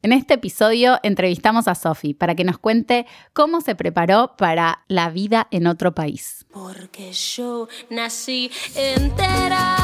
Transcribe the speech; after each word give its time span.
En 0.00 0.12
este 0.12 0.34
episodio 0.34 1.00
entrevistamos 1.02 1.66
a 1.66 1.74
Sofi 1.74 2.14
para 2.14 2.36
que 2.36 2.44
nos 2.44 2.58
cuente 2.58 3.04
cómo 3.32 3.60
se 3.60 3.74
preparó 3.74 4.36
para 4.36 4.84
la 4.86 5.10
vida 5.10 5.48
en 5.50 5.66
otro 5.66 5.92
país. 5.92 6.46
Porque 6.52 7.12
yo 7.12 7.66
nací 7.90 8.48
entera 8.76 9.76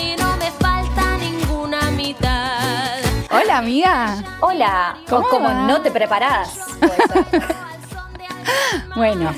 y 0.00 0.14
no 0.20 0.36
me 0.36 0.52
falta 0.52 1.18
ninguna 1.18 1.90
mitad. 1.90 2.98
Hola 3.32 3.58
amiga. 3.58 4.38
Hola, 4.40 4.98
¿Cómo 5.08 5.26
o 5.26 5.30
como 5.30 5.48
va? 5.48 5.66
no 5.66 5.80
te 5.82 5.90
preparás. 5.90 6.60
Bueno, 8.96 9.32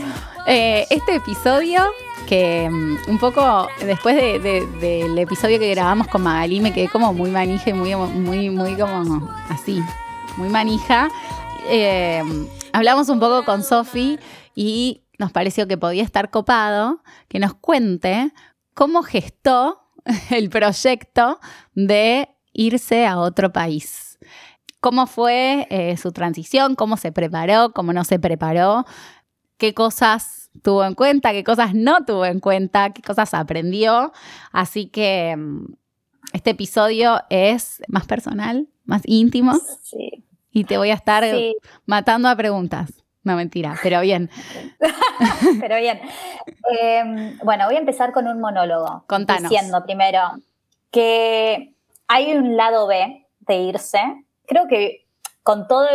eh, 0.47 0.87
este 0.89 1.17
episodio 1.17 1.85
que 2.31 2.71
mm, 2.71 3.11
un 3.11 3.19
poco 3.19 3.67
después 3.85 4.15
de- 4.15 4.39
de- 4.39 4.67
del 4.79 5.19
episodio 5.19 5.59
que 5.59 5.69
grabamos 5.71 6.07
con 6.07 6.23
Magalí 6.23 6.61
me 6.61 6.73
quedé 6.73 6.89
como 6.89 7.13
muy 7.13 7.29
manija 7.29 7.71
y 7.71 7.73
muy, 7.73 7.95
muy, 7.97 8.51
muy 8.51 8.77
como 8.77 9.29
así, 9.49 9.83
muy 10.37 10.49
manija. 10.49 11.09
Eh, 11.69 12.23
hablamos 12.73 13.09
un 13.09 13.19
poco 13.19 13.45
con 13.45 13.65
Sofi 13.65 14.17
y 14.55 15.03
nos 15.19 15.33
pareció 15.33 15.67
que 15.67 15.77
podía 15.77 16.05
estar 16.05 16.31
copado 16.31 17.03
que 17.29 17.41
nos 17.41 17.53
cuente 17.55 18.33
cómo 18.75 19.03
gestó 19.03 19.81
el 20.31 20.51
proyecto 20.51 21.41
de 21.75 22.29
irse 22.53 23.07
a 23.09 23.19
otro 23.19 23.53
país. 23.53 24.19
¿Cómo 24.81 25.09
fue 25.09 25.67
eh, 25.69 25.97
su 25.97 26.13
transición? 26.13 26.77
¿Cómo 26.77 26.97
se 26.97 27.11
preparó? 27.11 27.73
¿Cómo 27.75 27.93
no 27.93 28.05
se 28.05 28.21
preparó? 28.21 28.87
¿Qué 29.59 29.75
cosas 29.75 30.40
tuvo 30.63 30.85
en 30.85 30.95
cuenta? 30.95 31.33
¿Qué 31.33 31.45
cosas 31.45 31.75
no 31.75 32.05
tuvo 32.05 32.25
en 32.27 32.41
cuenta? 32.41 32.91
¿Qué 32.91 33.03
cosas 33.03 33.35
aprendió? 33.35 34.13
Así 34.53 34.87
que 34.87 35.35
mm, 35.37 35.75
este 36.33 36.51
episodio 36.51 37.21
es 37.31 37.83
más 37.89 38.07
personal, 38.07 38.69
más 38.85 39.03
íntimo 39.05 39.53
Sí. 39.83 40.25
y 40.51 40.65
te 40.65 40.77
voy 40.79 40.91
a 40.91 40.95
estar 40.95 41.25
Sí, 41.25 41.57
matando 41.87 42.29
a 42.29 42.37
preguntas. 42.37 42.91
No, 43.23 43.37
mentira, 43.37 43.77
pero 43.83 44.01
bien. 44.01 44.31
pero 45.61 45.77
bien. 45.77 46.01
Eh, 46.81 47.37
bueno, 47.45 47.67
voy 47.67 47.77
a 47.77 47.79
empezar 47.79 48.13
con 48.13 48.27
un 48.27 48.41
monólogo. 48.41 49.05
Contanos. 49.07 49.51
Diciendo 49.51 49.83
primero 49.85 50.21
que 50.91 51.75
hay 52.09 52.33
un 52.35 52.57
lado 52.57 52.87
B 52.87 53.27
de 53.41 53.57
irse. 53.57 54.01
Creo 54.47 54.67
que 54.69 55.07
con 55.43 55.69
todas 55.69 55.91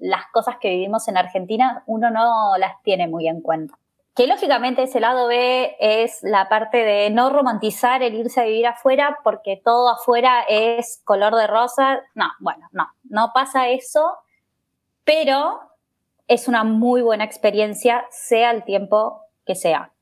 las 0.00 0.22
cosas 0.32 0.56
que 0.60 0.70
vivimos 0.70 1.08
en 1.08 1.16
Argentina, 1.16 1.82
uno 1.86 2.10
no 2.10 2.56
las 2.58 2.80
tiene 2.82 3.08
muy 3.08 3.28
en 3.28 3.40
cuenta. 3.40 3.74
Que 4.18 4.26
lógicamente 4.26 4.82
ese 4.82 4.98
lado 5.00 5.28
B 5.28 5.76
es 5.78 6.18
la 6.22 6.48
parte 6.48 6.78
de 6.78 7.08
no 7.08 7.30
romantizar 7.30 8.02
el 8.02 8.14
irse 8.16 8.40
a 8.40 8.44
vivir 8.44 8.66
afuera 8.66 9.18
porque 9.22 9.60
todo 9.64 9.88
afuera 9.90 10.42
es 10.48 11.00
color 11.04 11.34
de 11.36 11.46
rosa. 11.46 12.00
No, 12.16 12.26
bueno, 12.40 12.66
no, 12.72 12.88
no 13.04 13.30
pasa 13.32 13.68
eso, 13.68 14.04
pero 15.04 15.60
es 16.26 16.48
una 16.48 16.64
muy 16.64 17.00
buena 17.00 17.22
experiencia, 17.22 18.04
sea 18.10 18.50
el 18.50 18.64
tiempo 18.64 19.22
que 19.46 19.54
sea. 19.54 19.92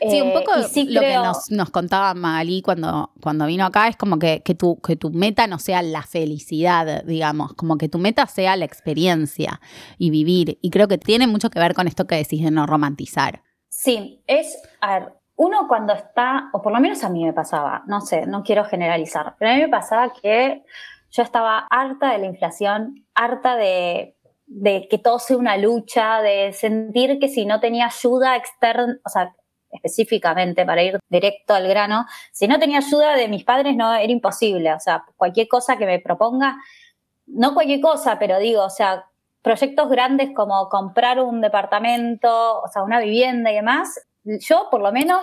Sí, 0.00 0.20
un 0.22 0.28
Eh, 0.28 0.32
poco 0.32 0.62
sí 0.62 0.84
lo 0.88 1.00
creo- 1.00 1.22
que 1.22 1.26
nos, 1.28 1.50
nos 1.50 1.70
contaba 1.70 2.14
Magalí 2.14 2.62
cuando, 2.62 3.10
cuando 3.20 3.46
vino 3.46 3.66
acá 3.66 3.88
es 3.88 3.96
como 3.96 4.18
que, 4.18 4.42
que, 4.44 4.54
tu, 4.54 4.80
que 4.80 4.96
tu 4.96 5.10
meta 5.10 5.46
no 5.46 5.58
sea 5.58 5.82
la 5.82 6.02
felicidad, 6.02 7.02
digamos, 7.04 7.52
como 7.54 7.76
que 7.76 7.88
tu 7.88 7.98
meta 7.98 8.26
sea 8.26 8.56
la 8.56 8.64
experiencia 8.64 9.60
y 9.98 10.10
vivir. 10.10 10.58
Y 10.62 10.70
creo 10.70 10.88
que 10.88 10.98
tiene 10.98 11.26
mucho 11.26 11.50
que 11.50 11.58
ver 11.58 11.74
con 11.74 11.86
esto 11.86 12.06
que 12.06 12.14
decís 12.16 12.42
de 12.42 12.50
no 12.50 12.64
romantizar. 12.66 13.42
Sí, 13.80 14.24
es, 14.26 14.60
a 14.80 14.98
ver, 14.98 15.12
uno 15.36 15.68
cuando 15.68 15.92
está, 15.92 16.50
o 16.52 16.60
por 16.60 16.72
lo 16.72 16.80
menos 16.80 17.04
a 17.04 17.08
mí 17.10 17.24
me 17.24 17.32
pasaba, 17.32 17.84
no 17.86 18.00
sé, 18.00 18.26
no 18.26 18.42
quiero 18.42 18.64
generalizar, 18.64 19.36
pero 19.38 19.52
a 19.52 19.54
mí 19.54 19.60
me 19.60 19.68
pasaba 19.68 20.12
que 20.12 20.64
yo 21.12 21.22
estaba 21.22 21.64
harta 21.70 22.10
de 22.10 22.18
la 22.18 22.26
inflación, 22.26 23.06
harta 23.14 23.54
de, 23.54 24.16
de 24.46 24.88
que 24.90 24.98
todo 24.98 25.20
sea 25.20 25.36
una 25.36 25.56
lucha, 25.56 26.20
de 26.22 26.52
sentir 26.52 27.20
que 27.20 27.28
si 27.28 27.46
no 27.46 27.60
tenía 27.60 27.86
ayuda 27.86 28.34
externa, 28.34 28.98
o 29.04 29.08
sea, 29.08 29.32
específicamente 29.70 30.66
para 30.66 30.82
ir 30.82 30.98
directo 31.08 31.54
al 31.54 31.68
grano, 31.68 32.04
si 32.32 32.48
no 32.48 32.58
tenía 32.58 32.78
ayuda 32.78 33.14
de 33.14 33.28
mis 33.28 33.44
padres 33.44 33.76
no 33.76 33.94
era 33.94 34.12
imposible, 34.12 34.74
o 34.74 34.80
sea, 34.80 35.04
cualquier 35.16 35.46
cosa 35.46 35.76
que 35.76 35.86
me 35.86 36.00
proponga, 36.00 36.56
no 37.28 37.54
cualquier 37.54 37.80
cosa, 37.80 38.18
pero 38.18 38.40
digo, 38.40 38.64
o 38.64 38.70
sea, 38.70 39.07
proyectos 39.42 39.88
grandes 39.88 40.30
como 40.34 40.68
comprar 40.68 41.20
un 41.20 41.40
departamento, 41.40 42.60
o 42.60 42.68
sea, 42.68 42.82
una 42.82 43.00
vivienda 43.00 43.50
y 43.52 43.54
demás, 43.56 44.00
yo 44.24 44.68
por 44.70 44.80
lo 44.80 44.92
menos 44.92 45.22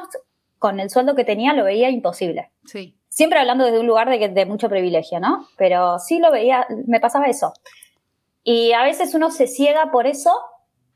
con 0.60 0.80
el 0.80 0.90
sueldo 0.90 1.16
que 1.16 1.26
tenía 1.26 1.54
lo 1.54 1.64
veía 1.64 1.90
imposible. 1.90 2.52
Sí. 2.66 2.96
Siempre 3.10 3.40
hablando 3.40 3.66
desde 3.66 3.80
un 3.80 3.88
lugar 3.88 4.10
de, 4.10 4.20
que- 4.20 4.30
de 4.30 4.46
mucho 4.46 4.70
privilegio, 4.70 5.20
¿no? 5.20 5.48
Pero 5.58 6.00
sí 6.00 6.20
lo 6.20 6.32
veía, 6.32 6.66
me 6.88 7.00
pasaba 7.00 7.26
eso. 7.28 7.54
Y 8.44 8.74
a 8.74 8.84
veces 8.84 9.14
uno 9.16 9.32
se 9.32 9.48
ciega 9.48 9.92
por 9.92 10.08
eso 10.08 10.32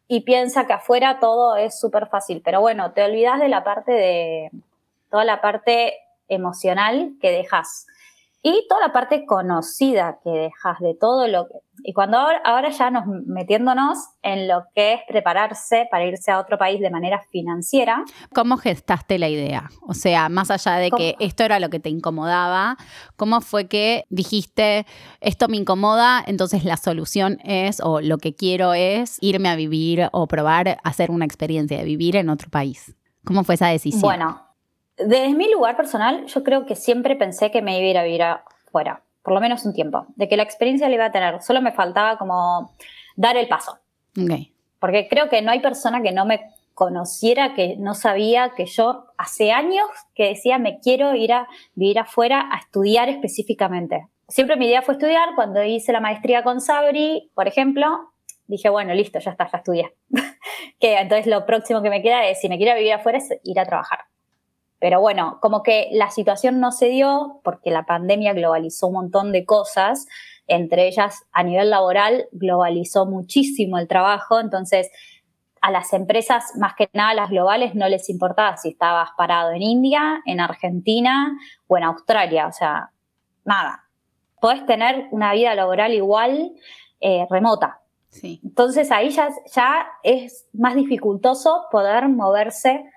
y 0.08 0.22
piensa 0.22 0.66
que 0.66 0.74
afuera 0.74 1.20
todo 1.20 1.56
es 1.56 1.80
súper 1.80 2.08
fácil. 2.08 2.42
Pero 2.44 2.62
bueno, 2.62 2.92
te 2.94 3.04
olvidas 3.04 3.40
de 3.40 3.48
la 3.48 3.64
parte 3.64 3.92
de, 3.92 4.52
toda 5.10 5.24
la 5.24 5.42
parte 5.42 5.94
emocional 6.28 7.14
que 7.22 7.32
dejas. 7.32 7.86
Y 8.42 8.66
toda 8.70 8.88
la 8.88 8.94
parte 8.94 9.26
conocida 9.26 10.20
que 10.24 10.30
dejas 10.30 10.80
de 10.80 10.96
todo 11.00 11.28
lo 11.28 11.48
que... 11.48 11.56
Y 11.84 11.94
cuando 11.94 12.18
ahora, 12.18 12.42
ahora 12.44 12.70
ya 12.70 12.90
nos 12.90 13.06
metiéndonos 13.26 13.98
en 14.22 14.48
lo 14.48 14.64
que 14.76 14.94
es 14.94 15.02
prepararse 15.08 15.88
para 15.90 16.06
irse 16.06 16.32
a 16.32 16.40
otro 16.40 16.58
país 16.58 16.80
de 16.82 16.90
manera 16.90 17.22
financiera, 17.32 18.04
¿Cómo 18.34 18.58
gestaste 18.58 19.18
la 19.18 19.30
idea? 19.30 19.70
O 19.82 19.94
sea, 19.94 20.30
más 20.30 20.52
allá 20.52 20.76
de 20.76 20.92
que 20.92 21.16
esto 21.20 21.44
era 21.44 21.60
lo 21.60 21.70
que 21.70 21.80
te 21.80 21.90
incomodaba, 21.90 22.78
¿cómo 23.16 23.42
fue 23.42 23.68
que 23.68 24.06
dijiste, 24.10 24.86
esto 25.22 25.48
me 25.48 25.58
incomoda, 25.58 26.24
entonces 26.26 26.66
la 26.66 26.78
solución 26.78 27.40
es, 27.44 27.82
o 27.82 28.02
lo 28.02 28.18
que 28.18 28.36
quiero 28.36 28.74
es 28.74 29.18
irme 29.22 29.50
a 29.50 29.56
vivir 29.56 30.10
o 30.12 30.28
probar 30.28 30.80
hacer 30.84 31.12
una 31.12 31.26
experiencia 31.26 31.78
de 31.78 31.84
vivir 31.84 32.16
en 32.16 32.30
otro 32.30 32.50
país? 32.50 32.96
¿Cómo 33.26 33.44
fue 33.44 33.56
esa 33.56 33.68
decisión? 33.68 34.02
Bueno, 34.02 34.49
desde 35.06 35.34
mi 35.34 35.52
lugar 35.52 35.76
personal, 35.76 36.26
yo 36.26 36.44
creo 36.44 36.66
que 36.66 36.76
siempre 36.76 37.16
pensé 37.16 37.52
que 37.52 37.62
me 37.62 37.78
iba 37.80 37.86
a 37.86 37.90
ir 37.90 37.98
a 37.98 38.04
vivir 38.04 38.24
afuera, 38.24 39.04
por 39.24 39.34
lo 39.34 39.42
menos 39.42 39.66
un 39.66 39.74
tiempo, 39.74 40.06
de 40.16 40.28
que 40.28 40.38
la 40.38 40.44
experiencia 40.44 40.88
la 40.90 40.96
iba 40.96 41.06
a 41.06 41.12
tener. 41.12 41.42
Solo 41.42 41.62
me 41.62 41.72
faltaba 41.72 42.18
como 42.18 42.74
dar 43.16 43.38
el 43.38 43.48
paso, 43.48 43.80
porque 44.80 45.08
creo 45.10 45.30
que 45.30 45.42
no 45.42 45.52
hay 45.52 45.60
persona 45.60 46.02
que 46.02 46.12
no 46.12 46.26
me 46.26 46.42
conociera, 46.74 47.54
que 47.54 47.76
no 47.78 47.94
sabía 47.94 48.54
que 48.56 48.66
yo 48.66 49.06
hace 49.18 49.52
años 49.52 49.86
que 50.16 50.30
decía 50.30 50.58
me 50.58 50.80
quiero 50.80 51.14
ir 51.14 51.34
a 51.34 51.48
vivir 51.76 52.00
afuera 52.00 52.50
a 52.52 52.60
estudiar 52.60 53.10
específicamente. 53.10 54.08
Siempre 54.30 54.56
mi 54.56 54.68
idea 54.68 54.82
fue 54.82 54.94
estudiar. 54.94 55.30
Cuando 55.36 55.64
hice 55.64 55.92
la 55.92 56.00
maestría 56.00 56.44
con 56.44 56.62
Sabri, 56.62 57.32
por 57.34 57.48
ejemplo, 57.48 58.12
dije, 58.48 58.70
bueno, 58.70 58.94
listo, 58.94 59.20
ya 59.20 59.32
está, 59.32 59.50
ya 59.52 59.58
estudié. 59.58 59.94
que 60.80 60.98
entonces 60.98 61.28
lo 61.28 61.46
próximo 61.46 61.82
que 61.82 61.90
me 61.90 62.02
queda 62.02 62.26
es, 62.28 62.40
si 62.40 62.48
me 62.48 62.58
quiero 62.58 62.78
vivir 62.78 62.94
afuera, 62.94 63.18
es 63.18 63.30
ir 63.44 63.60
a 63.60 63.66
trabajar. 63.66 64.00
Pero 64.80 65.02
bueno, 65.02 65.40
como 65.42 65.62
que 65.62 65.90
la 65.92 66.10
situación 66.10 66.60
no 66.60 66.72
se 66.72 66.88
dio 66.88 67.42
porque 67.44 67.70
la 67.70 67.86
pandemia 67.86 68.34
globalizó 68.34 68.88
un 68.88 68.94
montón 68.94 69.32
de 69.32 69.46
cosas, 69.46 70.08
entre 70.48 70.88
ellas 70.88 71.24
a 71.32 71.44
nivel 71.44 71.70
laboral 71.70 72.28
globalizó 72.32 73.06
muchísimo 73.06 73.78
el 73.78 73.88
trabajo, 73.88 74.40
entonces 74.40 74.90
a 75.62 75.72
las 75.72 75.92
empresas, 75.92 76.56
más 76.58 76.74
que 76.76 76.90
nada 76.94 77.14
las 77.14 77.30
globales, 77.30 77.76
no 77.76 77.90
les 77.90 78.10
importaba 78.10 78.56
si 78.56 78.70
estabas 78.70 79.10
parado 79.18 79.52
en 79.52 79.62
India, 79.62 80.22
en 80.26 80.40
Argentina 80.40 81.38
o 81.68 81.78
en 81.78 81.84
Australia, 81.84 82.48
o 82.48 82.54
sea, 82.54 82.92
nada. 83.44 83.84
Podés 84.40 84.66
tener 84.66 85.08
una 85.12 85.34
vida 85.34 85.54
laboral 85.56 85.94
igual 85.94 86.54
eh, 87.02 87.28
remota. 87.30 87.82
Sí. 88.08 88.40
Entonces 88.44 88.90
ahí 88.92 89.10
ya, 89.10 89.30
ya 89.54 89.86
es 90.04 90.48
más 90.54 90.76
dificultoso 90.76 91.66
poder 91.70 92.08
moverse 92.08 92.90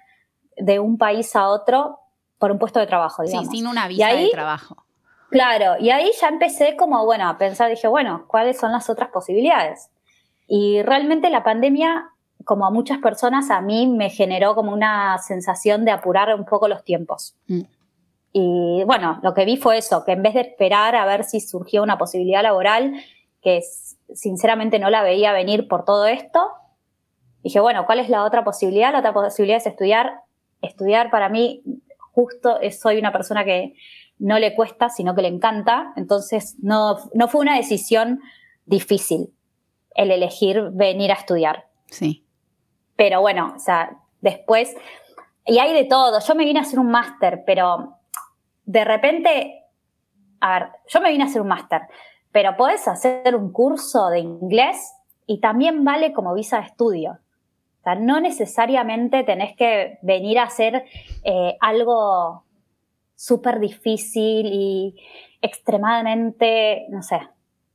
de 0.57 0.79
un 0.81 0.99
país 0.99 1.35
a 1.37 1.49
otro 1.49 1.99
por 2.39 2.51
un 2.51 2.59
puesto 2.59 2.81
de 2.81 2.87
trabajo, 2.87 3.23
Sí, 3.23 3.29
digamos. 3.29 3.51
sin 3.51 3.67
una 3.67 3.87
visa 3.89 4.07
ahí- 4.07 4.25
de 4.25 4.31
trabajo. 4.31 4.85
Claro, 5.31 5.77
y 5.81 5.89
ahí 5.91 6.11
ya 6.21 6.29
empecé 6.29 6.77
como, 6.77 7.05
bueno, 7.07 7.27
a 7.29 7.39
pensar, 7.39 7.71
dije, 7.71 7.89
bueno, 7.89 8.27
¿cuáles 8.29 8.59
son 8.59 8.71
las 8.73 8.91
otras 8.91 9.09
posibilidades? 9.11 9.91
Y 10.47 10.83
realmente 10.83 11.31
la 11.31 11.43
pandemia, 11.43 12.11
como 12.45 12.67
a 12.67 12.71
muchas 12.71 12.99
personas, 12.99 13.51
a 13.51 13.63
mí 13.63 13.87
me 13.87 14.11
generó 14.11 14.55
como 14.55 14.73
una 14.73 15.17
sensación 15.19 15.87
de 15.87 15.91
apurar 15.93 16.35
un 16.35 16.45
poco 16.45 16.69
los 16.69 16.85
tiempos. 16.85 17.35
Mm. 17.47 17.61
Y 18.35 18.85
bueno, 18.85 19.21
lo 19.23 19.33
que 19.33 19.45
vi 19.47 19.57
fue 19.57 19.79
eso, 19.79 20.05
que 20.05 20.13
en 20.13 20.23
vez 20.23 20.35
de 20.35 20.41
esperar 20.41 20.97
a 20.97 21.07
ver 21.07 21.25
si 21.25 21.41
surgía 21.41 21.81
una 21.83 21.97
posibilidad 21.97 22.43
laboral, 22.43 22.95
que 23.41 23.63
sinceramente 24.15 24.79
no 24.79 24.91
la 24.91 25.03
veía 25.03 25.33
venir 25.33 25.67
por 25.69 25.85
todo 25.85 26.07
esto, 26.07 26.51
dije, 27.43 27.61
bueno, 27.61 27.87
¿cuál 27.87 28.01
es 28.01 28.09
la 28.09 28.25
otra 28.25 28.45
posibilidad? 28.45 28.93
La 28.93 28.99
otra 28.99 29.13
posibilidad 29.15 29.57
es 29.59 29.67
estudiar. 29.67 30.21
Estudiar 30.63 31.11
para 31.11 31.29
mí, 31.29 31.63
justo 32.13 32.59
es- 32.61 32.81
soy 32.81 32.99
una 32.99 33.13
persona 33.13 33.45
que 33.45 33.75
no 34.19 34.39
le 34.39 34.55
cuesta, 34.55 34.89
sino 34.89 35.15
que 35.15 35.23
le 35.23 35.29
encanta. 35.29 35.93
Entonces, 35.97 36.57
no, 36.63 36.97
no 37.15 37.29
fue 37.29 37.41
una 37.43 37.57
decisión 37.57 38.21
difícil 38.65 39.35
el 39.95 40.11
elegir 40.11 40.71
venir 40.73 41.11
a 41.11 41.15
estudiar. 41.15 41.67
Sí. 41.87 42.25
Pero 42.97 43.21
bueno, 43.21 43.53
o 43.57 43.59
sea, 43.59 43.99
después, 44.21 44.75
y 45.45 45.59
hay 45.59 45.73
de 45.75 45.85
todo. 45.85 46.21
Yo 46.21 46.35
me 46.35 46.45
vine 46.45 46.61
a 46.61 46.63
hacer 46.63 46.79
un 46.79 46.91
máster, 46.91 47.43
pero 47.45 47.97
de 48.65 48.85
repente, 48.85 49.65
a 50.41 50.59
ver, 50.61 50.69
yo 50.87 51.01
me 51.01 51.11
vine 51.11 51.25
a 51.25 51.27
hacer 51.27 51.43
un 51.43 51.49
máster, 51.49 51.83
pero 52.31 52.57
puedes 52.57 52.87
hacer 52.87 53.35
un 53.35 53.53
curso 53.53 54.09
de 54.09 54.21
inglés 54.21 54.95
y 55.27 55.41
también 55.41 55.85
vale 55.85 56.13
como 56.13 56.33
visa 56.35 56.59
de 56.61 56.67
estudio. 56.67 57.19
O 57.83 57.85
sea, 57.85 57.97
no 57.97 58.21
necesariamente 58.21 59.25
tenés 59.25 59.57
que 59.57 59.99
venir 60.03 60.39
a 60.39 60.45
hacer 60.45 60.85
eh, 61.25 61.57
algo 61.61 62.45
súper 63.17 63.59
difícil 63.59 64.47
y 64.47 64.95
extremadamente, 65.41 66.87
no 66.91 67.03
sé, 67.03 67.21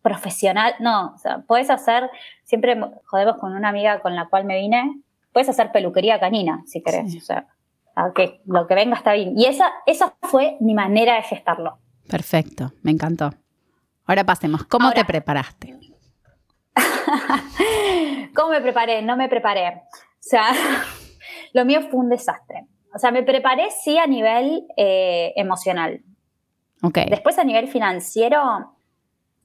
profesional. 0.01 0.75
No, 0.79 1.13
o 1.13 1.17
sea, 1.17 1.43
puedes 1.45 1.69
hacer, 1.69 2.09
siempre 2.45 2.79
jodemos 3.03 3.35
con 3.35 3.53
una 3.53 3.67
amiga 3.67 3.99
con 3.99 4.15
la 4.15 4.29
cual 4.29 4.45
me 4.45 4.57
vine, 4.57 5.01
puedes 5.33 5.49
hacer 5.49 5.73
peluquería 5.73 6.21
canina, 6.21 6.63
si 6.67 6.81
querés. 6.81 7.13
O 7.17 7.19
sea, 7.19 7.47
que 8.15 8.39
lo 8.45 8.65
que 8.65 8.75
venga 8.75 8.95
está 8.95 9.11
bien. 9.11 9.37
Y 9.37 9.43
esa, 9.43 9.73
esa 9.85 10.15
fue 10.21 10.55
mi 10.61 10.73
manera 10.73 11.15
de 11.15 11.23
gestarlo. 11.23 11.79
Perfecto, 12.07 12.71
me 12.81 12.91
encantó. 12.91 13.33
Ahora 14.05 14.23
pasemos, 14.23 14.63
¿cómo 14.63 14.93
te 14.93 15.03
preparaste? 15.03 15.76
¿Cómo 18.35 18.49
me 18.49 18.61
preparé? 18.61 19.01
No 19.01 19.17
me 19.17 19.29
preparé. 19.29 19.83
O 19.93 19.99
sea, 20.19 20.45
lo 21.53 21.65
mío 21.65 21.81
fue 21.89 21.99
un 21.99 22.09
desastre. 22.09 22.67
O 22.93 22.99
sea, 22.99 23.11
me 23.11 23.23
preparé 23.23 23.69
sí 23.71 23.97
a 23.97 24.07
nivel 24.07 24.65
eh, 24.75 25.33
emocional. 25.35 26.01
Ok. 26.81 26.99
Después 27.09 27.37
a 27.37 27.43
nivel 27.43 27.67
financiero 27.67 28.73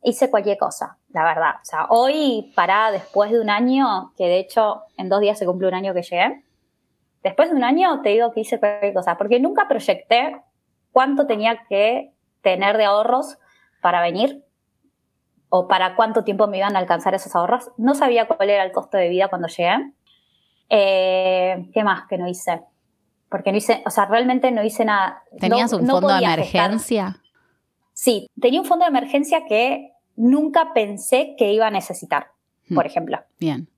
hice 0.02 0.30
cualquier 0.30 0.58
cosa, 0.58 0.98
la 1.10 1.24
verdad. 1.24 1.54
O 1.62 1.64
sea, 1.64 1.86
hoy 1.88 2.52
parada 2.54 2.90
después 2.90 3.30
de 3.30 3.40
un 3.40 3.50
año, 3.50 4.12
que 4.16 4.24
de 4.24 4.38
hecho 4.38 4.82
en 4.96 5.08
dos 5.08 5.20
días 5.20 5.38
se 5.38 5.46
cumple 5.46 5.68
un 5.68 5.74
año 5.74 5.94
que 5.94 6.02
llegué, 6.02 6.44
después 7.22 7.50
de 7.50 7.56
un 7.56 7.64
año 7.64 8.02
te 8.02 8.10
digo 8.10 8.32
que 8.32 8.40
hice 8.40 8.58
cualquier 8.58 8.94
cosa, 8.94 9.16
porque 9.16 9.38
nunca 9.38 9.68
proyecté 9.68 10.40
cuánto 10.90 11.26
tenía 11.26 11.64
que 11.68 12.12
tener 12.42 12.76
de 12.76 12.84
ahorros 12.84 13.38
para 13.80 14.02
venir 14.02 14.44
o 15.54 15.68
para 15.68 15.96
cuánto 15.96 16.24
tiempo 16.24 16.46
me 16.46 16.56
iban 16.56 16.76
a 16.76 16.78
alcanzar 16.78 17.14
esos 17.14 17.36
ahorros. 17.36 17.70
No 17.76 17.94
sabía 17.94 18.26
cuál 18.26 18.48
era 18.48 18.64
el 18.64 18.72
costo 18.72 18.96
de 18.96 19.10
vida 19.10 19.28
cuando 19.28 19.48
llegué. 19.48 19.92
Eh, 20.70 21.68
¿Qué 21.74 21.84
más 21.84 22.06
que 22.08 22.16
no 22.16 22.26
hice? 22.26 22.62
Porque 23.28 23.52
no 23.52 23.58
hice, 23.58 23.82
o 23.84 23.90
sea, 23.90 24.06
realmente 24.06 24.50
no 24.50 24.64
hice 24.64 24.86
nada. 24.86 25.22
¿Tenías 25.38 25.70
un 25.74 25.86
fondo 25.86 26.08
de 26.08 26.24
emergencia? 26.24 27.20
Sí, 27.92 28.30
tenía 28.40 28.62
un 28.62 28.66
fondo 28.66 28.86
de 28.86 28.88
emergencia 28.88 29.44
que 29.46 29.92
nunca 30.16 30.72
pensé 30.72 31.34
que 31.36 31.52
iba 31.52 31.66
a 31.66 31.70
necesitar, 31.70 32.28
hmm. 32.70 32.74
por 32.74 32.86
ejemplo. 32.86 33.18
Bien. 33.38 33.68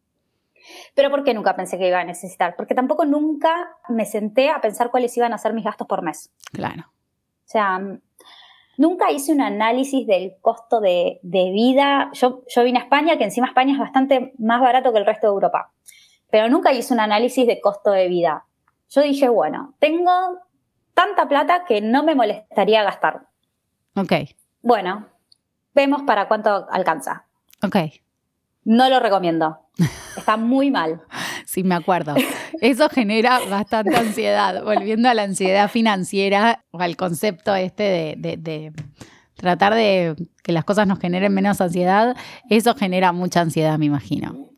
Pero 0.95 1.11
¿por 1.11 1.25
qué 1.25 1.35
nunca 1.35 1.57
pensé 1.57 1.77
que 1.77 1.89
iba 1.89 1.99
a 1.99 2.05
necesitar? 2.05 2.55
Porque 2.55 2.77
tampoco 2.77 3.05
nunca 3.05 3.69
me 3.89 4.07
senté 4.07 4.51
a 4.51 4.61
pensar 4.61 4.93
cuáles 4.93 5.17
iban 5.17 5.33
a 5.33 5.39
ser 5.39 5.55
mis 5.55 5.65
gastos 5.65 5.89
por 5.89 6.03
mes. 6.03 6.31
Claro. 6.53 6.83
O 6.83 7.49
sea, 7.49 7.81
Nunca 8.77 9.11
hice 9.11 9.33
un 9.33 9.41
análisis 9.41 10.07
del 10.07 10.35
costo 10.41 10.81
de, 10.81 11.21
vida. 11.23 12.11
Yo, 12.15 12.43
yo 12.49 12.65
vine 12.65 12.79
a 12.79 12.83
España, 12.83 13.17
que 13.17 13.25
encima 13.25 13.47
España 13.47 13.75
es 13.75 13.79
bastante 13.79 14.35
más 14.39 14.61
barato 14.61 14.93
que 14.93 14.99
el 14.99 15.07
resto 15.07 15.27
de 15.27 15.33
Europa, 15.33 15.73
pero 16.31 16.49
nunca 16.49 16.73
hice 16.73 16.93
un 16.93 17.01
análisis 17.01 17.47
de 17.47 17.61
costo 17.61 17.91
de 17.91 18.09
vida. 18.09 18.47
Yo 18.91 19.03
dije, 19.03 19.29
bueno, 19.29 19.75
tengo 19.79 20.13
tanta 20.95 21.29
plata 21.29 21.65
que 21.65 21.81
no 21.81 22.03
me 22.05 22.15
molestaría 22.15 22.83
gastar. 22.83 23.29
Ok. 23.97 24.13
Bueno, 24.63 25.09
vemos 25.75 26.03
para 26.03 26.29
cuánto 26.29 26.67
alcanza. 26.71 27.27
Ok. 27.63 27.77
No 28.65 28.89
lo 28.89 29.01
recomiendo. 29.01 29.59
Está 30.17 30.37
muy 30.37 30.71
mal. 30.71 31.03
Sí, 31.55 31.63
me 31.63 31.77
acuerdo. 31.77 32.17
Eso 32.61 32.89
genera 32.89 33.39
bastante 33.49 33.95
ansiedad. 33.95 34.65
Volviendo 34.65 35.09
a 35.09 35.15
la 35.15 35.23
ansiedad 35.23 35.71
financiera 35.71 36.65
o 36.73 36.81
al 36.81 36.97
concepto 36.97 37.55
este 37.55 38.17
de, 38.19 38.73
tratar 39.37 39.73
de 39.73 40.17
que 40.43 40.51
las 40.51 40.65
cosas 40.65 40.89
nos 40.89 40.99
generen 40.99 41.33
menos 41.33 41.61
ansiedad, 41.61 42.17
eso 42.51 42.75
genera 42.75 43.13
mucha 43.13 43.41
ansiedad, 43.41 43.79
me 43.79 43.85
imagino. 43.85 44.49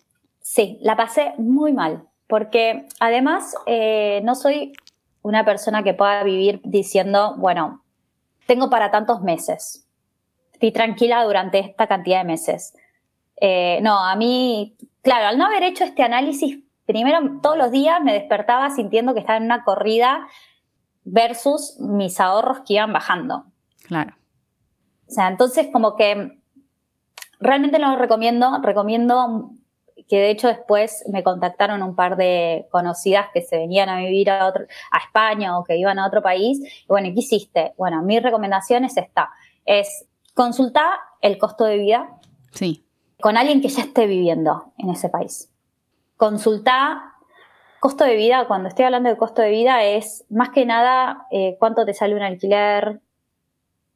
Sí, 0.40 0.78
la 0.80 0.96
pasé 0.96 1.34
muy 1.36 1.74
mal, 1.74 2.04
porque 2.28 2.86
además 2.98 3.54
eh, 3.66 4.22
no 4.24 4.34
soy 4.34 4.72
una 5.20 5.44
persona 5.44 5.82
que 5.82 5.92
pueda 5.92 6.22
vivir 6.22 6.62
diciendo, 6.64 7.34
bueno, 7.36 7.84
tengo 8.46 8.70
para 8.70 8.90
tantos 8.90 9.20
meses, 9.20 9.86
estoy 10.54 10.72
tranquila 10.72 11.22
durante 11.24 11.58
esta 11.58 11.86
cantidad 11.86 12.20
de 12.20 12.24
meses. 12.24 12.72
Eh, 13.38 13.80
no, 13.82 14.02
a 14.02 14.16
mí, 14.16 14.78
claro, 15.02 15.26
al 15.26 15.36
no 15.36 15.44
haber 15.44 15.62
hecho 15.62 15.84
este 15.84 16.02
análisis 16.02 16.60
primero 16.86 17.18
todos 17.42 17.58
los 17.58 17.70
días 17.70 18.00
me 18.02 18.12
despertaba 18.12 18.70
sintiendo 18.70 19.12
que 19.12 19.20
estaba 19.20 19.36
en 19.36 19.44
una 19.44 19.64
corrida 19.64 20.26
versus 21.04 21.76
mis 21.78 22.18
ahorros 22.20 22.60
que 22.66 22.74
iban 22.74 22.92
bajando. 22.92 23.44
Claro. 23.86 24.14
O 25.08 25.10
sea, 25.10 25.28
entonces 25.28 25.68
como 25.72 25.96
que 25.96 26.38
realmente 27.38 27.78
no 27.78 27.92
lo 27.92 27.96
recomiendo, 27.96 28.60
recomiendo 28.62 29.50
que 30.08 30.16
de 30.16 30.30
hecho 30.30 30.48
después 30.48 31.04
me 31.12 31.22
contactaron 31.22 31.82
un 31.82 31.96
par 31.96 32.16
de 32.16 32.66
conocidas 32.70 33.26
que 33.34 33.42
se 33.42 33.56
venían 33.56 33.88
a 33.88 33.98
vivir 33.98 34.30
a, 34.30 34.46
otro, 34.46 34.64
a 34.90 34.98
España 34.98 35.58
o 35.58 35.64
que 35.64 35.76
iban 35.76 35.98
a 35.98 36.06
otro 36.06 36.22
país. 36.22 36.58
Y 36.60 36.86
bueno, 36.88 37.08
¿qué 37.12 37.20
hiciste? 37.20 37.74
Bueno, 37.76 38.02
mi 38.02 38.20
recomendación 38.20 38.84
es 38.84 38.96
esta, 38.96 39.30
es 39.64 40.06
consultar 40.34 40.98
el 41.20 41.38
costo 41.38 41.64
de 41.64 41.78
vida 41.78 42.08
sí. 42.52 42.84
con 43.20 43.36
alguien 43.36 43.60
que 43.60 43.68
ya 43.68 43.82
esté 43.82 44.06
viviendo 44.06 44.72
en 44.78 44.90
ese 44.90 45.08
país 45.08 45.50
consulta 46.16 47.16
costo 47.80 48.04
de 48.04 48.16
vida, 48.16 48.46
cuando 48.46 48.68
estoy 48.68 48.84
hablando 48.84 49.08
de 49.08 49.16
costo 49.16 49.42
de 49.42 49.50
vida, 49.50 49.84
es 49.84 50.24
más 50.28 50.50
que 50.50 50.66
nada 50.66 51.26
eh, 51.30 51.56
cuánto 51.58 51.84
te 51.84 51.94
sale 51.94 52.14
un 52.14 52.22
alquiler, 52.22 53.00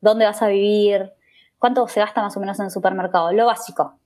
dónde 0.00 0.26
vas 0.26 0.42
a 0.42 0.48
vivir, 0.48 1.12
cuánto 1.58 1.88
se 1.88 2.00
gasta 2.00 2.22
más 2.22 2.36
o 2.36 2.40
menos 2.40 2.58
en 2.60 2.66
el 2.66 2.70
supermercado, 2.70 3.32
lo 3.32 3.46
básico. 3.46 3.98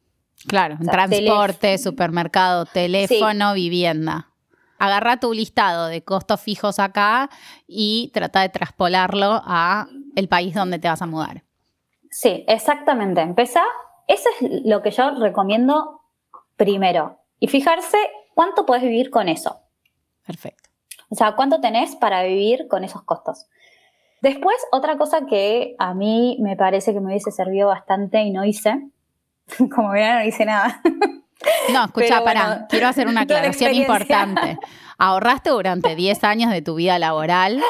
Claro, 0.49 0.77
transporte, 0.91 1.79
supermercado, 1.79 2.67
teléfono, 2.67 3.55
vivienda. 3.55 4.31
Agarra 4.79 5.19
tu 5.19 5.33
listado 5.33 5.87
de 5.87 6.03
costos 6.03 6.41
fijos 6.41 6.79
acá 6.79 7.31
y 7.67 8.11
trata 8.13 8.41
de 8.41 8.49
traspolarlo 8.49 9.43
a 9.45 9.87
el 10.17 10.29
país 10.29 10.55
donde 10.55 10.79
te 10.79 10.89
vas 10.89 11.01
a 11.01 11.07
mudar. 11.07 11.45
Sí, 12.11 12.45
exactamente. 12.49 13.21
Empezá. 13.21 13.63
Eso 14.07 14.29
es 14.41 14.65
lo 14.65 14.83
que 14.83 14.91
yo 14.91 15.13
recomiendo 15.21 16.03
primero 16.57 17.24
y 17.39 17.49
fijarse 17.49 17.99
cuánto 18.35 18.67
puedes 18.67 18.83
vivir 18.83 19.11
con 19.11 19.29
eso. 19.29 19.61
Perfecto. 20.27 20.71
O 21.11 21.15
sea, 21.15 21.37
cuánto 21.37 21.61
tenés 21.61 21.97
para 21.97 22.23
vivir 22.25 22.67
con 22.69 22.85
esos 22.85 23.03
costos. 23.03 23.47
Después, 24.21 24.57
otra 24.73 24.97
cosa 24.97 25.27
que 25.27 25.77
a 25.79 25.93
mí 25.95 26.39
me 26.41 26.57
parece 26.57 26.95
que 26.95 27.01
me 27.01 27.09
hubiese 27.09 27.31
servido 27.31 27.69
bastante 27.69 28.23
y 28.23 28.31
no 28.31 28.45
hice, 28.45 28.89
como 29.75 29.91
verán, 29.91 30.21
no 30.21 30.25
hice 30.25 30.47
nada. 30.47 30.81
No, 31.73 31.85
escucha, 31.85 32.25
pará, 32.25 32.67
quiero 32.69 32.89
hacer 32.89 33.07
una 33.07 33.21
aclaración 33.23 33.75
importante. 33.75 34.59
Ahorraste 34.97 35.51
durante 35.51 35.95
10 35.95 36.25
años 36.25 36.51
de 36.51 36.63
tu 36.63 36.77
vida 36.77 36.99
laboral 36.99 37.61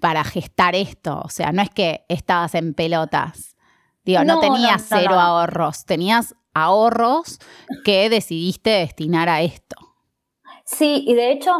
para 0.00 0.24
gestar 0.24 0.74
esto. 0.74 1.20
O 1.24 1.28
sea, 1.28 1.52
no 1.52 1.62
es 1.62 1.70
que 1.70 2.04
estabas 2.08 2.54
en 2.54 2.74
pelotas. 2.74 3.56
Digo, 4.04 4.24
no, 4.24 4.40
tenías 4.40 4.86
cero 4.88 5.20
ahorros, 5.20 5.84
tenías 5.84 6.34
ahorros 6.54 7.38
que 7.84 8.08
decidiste 8.08 8.70
destinar 8.70 9.28
a 9.28 9.42
esto. 9.42 9.76
Sí, 10.64 11.04
y 11.06 11.14
de 11.14 11.32
hecho, 11.32 11.52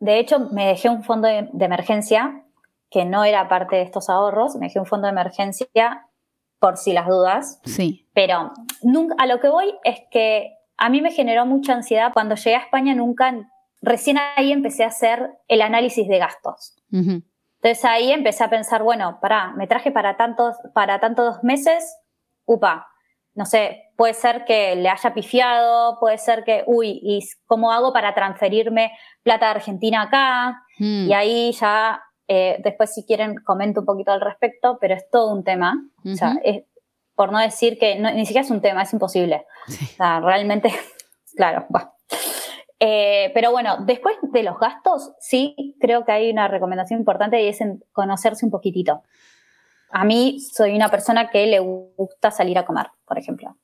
de 0.00 0.18
hecho 0.18 0.38
me 0.50 0.66
dejé 0.66 0.88
un 0.88 1.02
fondo 1.02 1.28
de, 1.28 1.48
emergencia 1.60 2.44
que 2.90 3.04
no 3.04 3.24
era 3.24 3.48
parte 3.48 3.76
de 3.76 3.82
estos 3.82 4.08
ahorros, 4.08 4.56
me 4.56 4.66
dejé 4.66 4.78
un 4.78 4.86
fondo 4.86 5.06
de 5.06 5.12
emergencia 5.12 6.06
por 6.58 6.76
si 6.76 6.92
las 6.92 7.06
dudas. 7.06 7.60
Sí. 7.64 8.06
Pero 8.12 8.52
nunca, 8.82 9.16
a 9.18 9.26
lo 9.26 9.40
que 9.40 9.48
voy 9.48 9.74
es 9.84 10.00
que 10.10 10.52
a 10.76 10.88
mí 10.90 11.00
me 11.00 11.10
generó 11.10 11.46
mucha 11.46 11.74
ansiedad 11.74 12.12
cuando 12.12 12.34
llegué 12.34 12.56
a 12.56 12.60
España, 12.60 12.94
nunca, 12.94 13.34
recién 13.80 14.18
ahí 14.36 14.52
empecé 14.52 14.84
a 14.84 14.88
hacer 14.88 15.30
el 15.48 15.62
análisis 15.62 16.06
de 16.06 16.18
gastos. 16.18 16.76
Entonces 16.90 17.84
ahí 17.84 18.12
empecé 18.12 18.44
a 18.44 18.50
pensar, 18.50 18.82
bueno, 18.82 19.18
para, 19.20 19.52
me 19.52 19.66
traje 19.66 19.90
para 19.90 20.16
tantos, 20.16 20.56
para 20.74 21.00
tantos 21.00 21.42
meses, 21.42 21.96
upa, 22.44 22.91
no 23.34 23.46
sé, 23.46 23.90
puede 23.96 24.14
ser 24.14 24.44
que 24.44 24.76
le 24.76 24.88
haya 24.88 25.14
pifiado, 25.14 25.98
puede 25.98 26.18
ser 26.18 26.44
que, 26.44 26.64
uy, 26.66 27.00
¿y 27.02 27.20
cómo 27.46 27.72
hago 27.72 27.92
para 27.92 28.14
transferirme 28.14 28.92
plata 29.22 29.46
de 29.46 29.52
Argentina 29.52 30.02
acá? 30.02 30.62
Hmm. 30.78 31.08
Y 31.08 31.14
ahí 31.14 31.52
ya, 31.52 32.02
eh, 32.28 32.60
después 32.62 32.92
si 32.92 33.04
quieren 33.04 33.36
comento 33.44 33.80
un 33.80 33.86
poquito 33.86 34.12
al 34.12 34.20
respecto, 34.20 34.78
pero 34.80 34.94
es 34.94 35.08
todo 35.10 35.32
un 35.32 35.44
tema. 35.44 35.82
O 36.04 36.14
sea, 36.14 36.34
es, 36.44 36.64
por 37.14 37.32
no 37.32 37.38
decir 37.38 37.78
que 37.78 37.98
ni 37.98 38.26
siquiera 38.26 38.44
es 38.44 38.50
un 38.50 38.60
tema, 38.60 38.82
es 38.82 38.92
imposible. 38.92 39.46
O 39.68 39.72
sea, 39.96 40.20
realmente, 40.20 40.70
claro, 41.36 41.66
eh, 42.80 43.30
pero 43.32 43.52
bueno, 43.52 43.76
después 43.86 44.16
de 44.22 44.42
los 44.42 44.58
gastos, 44.58 45.12
sí 45.20 45.76
creo 45.80 46.04
que 46.04 46.10
hay 46.10 46.30
una 46.30 46.48
recomendación 46.48 46.98
importante 46.98 47.40
y 47.40 47.46
es 47.46 47.60
conocerse 47.92 48.44
un 48.44 48.50
poquitito. 48.50 49.02
A 49.92 50.04
mí 50.04 50.40
soy 50.40 50.74
una 50.74 50.88
persona 50.88 51.30
que 51.30 51.46
le 51.46 51.60
gusta 51.60 52.30
salir 52.30 52.58
a 52.58 52.64
comer, 52.64 52.86
por 53.06 53.18
ejemplo. 53.18 53.56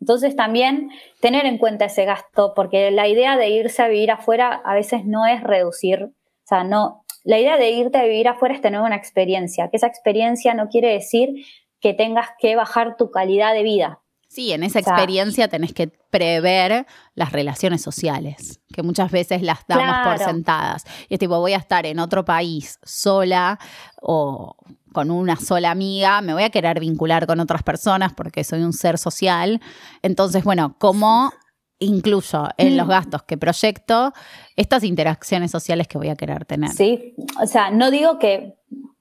Entonces 0.00 0.34
también 0.36 0.90
tener 1.20 1.46
en 1.46 1.58
cuenta 1.58 1.84
ese 1.84 2.04
gasto, 2.04 2.54
porque 2.54 2.90
la 2.90 3.08
idea 3.08 3.36
de 3.36 3.50
irse 3.50 3.82
a 3.82 3.88
vivir 3.88 4.10
afuera 4.10 4.60
a 4.64 4.74
veces 4.74 5.04
no 5.04 5.26
es 5.26 5.42
reducir, 5.42 6.02
o 6.04 6.46
sea, 6.46 6.64
no, 6.64 7.04
la 7.24 7.38
idea 7.38 7.56
de 7.56 7.70
irte 7.70 7.98
a 7.98 8.04
vivir 8.04 8.26
afuera 8.28 8.54
es 8.54 8.60
tener 8.60 8.80
una 8.80 8.96
experiencia, 8.96 9.70
que 9.70 9.76
esa 9.76 9.86
experiencia 9.86 10.54
no 10.54 10.68
quiere 10.68 10.92
decir 10.92 11.44
que 11.80 11.94
tengas 11.94 12.30
que 12.38 12.56
bajar 12.56 12.96
tu 12.96 13.10
calidad 13.10 13.54
de 13.54 13.62
vida. 13.62 14.01
Sí, 14.32 14.50
en 14.50 14.62
esa 14.62 14.78
experiencia 14.78 15.46
tenés 15.48 15.74
que 15.74 15.88
prever 15.88 16.86
las 17.14 17.32
relaciones 17.32 17.82
sociales, 17.82 18.62
que 18.72 18.82
muchas 18.82 19.10
veces 19.10 19.42
las 19.42 19.58
damos 19.68 20.08
por 20.08 20.26
sentadas. 20.26 20.84
Y 21.10 21.14
es 21.14 21.20
tipo, 21.20 21.38
voy 21.38 21.52
a 21.52 21.58
estar 21.58 21.84
en 21.84 21.98
otro 21.98 22.24
país 22.24 22.78
sola 22.82 23.58
o 24.00 24.56
con 24.94 25.10
una 25.10 25.36
sola 25.36 25.70
amiga, 25.70 26.22
me 26.22 26.32
voy 26.32 26.44
a 26.44 26.50
querer 26.50 26.80
vincular 26.80 27.26
con 27.26 27.40
otras 27.40 27.62
personas 27.62 28.14
porque 28.14 28.42
soy 28.42 28.62
un 28.62 28.72
ser 28.72 28.96
social. 28.96 29.60
Entonces, 30.00 30.44
bueno, 30.44 30.76
¿cómo 30.78 31.30
incluyo 31.78 32.48
en 32.56 32.78
los 32.78 32.86
mm. 32.86 32.90
gastos 32.90 33.22
que 33.24 33.36
proyecto 33.36 34.14
estas 34.56 34.82
interacciones 34.82 35.50
sociales 35.50 35.88
que 35.88 35.98
voy 35.98 36.08
a 36.08 36.16
querer 36.16 36.46
tener? 36.46 36.70
Sí, 36.70 37.14
o 37.38 37.46
sea, 37.46 37.70
no 37.70 37.90
digo 37.90 38.18
que 38.18 38.54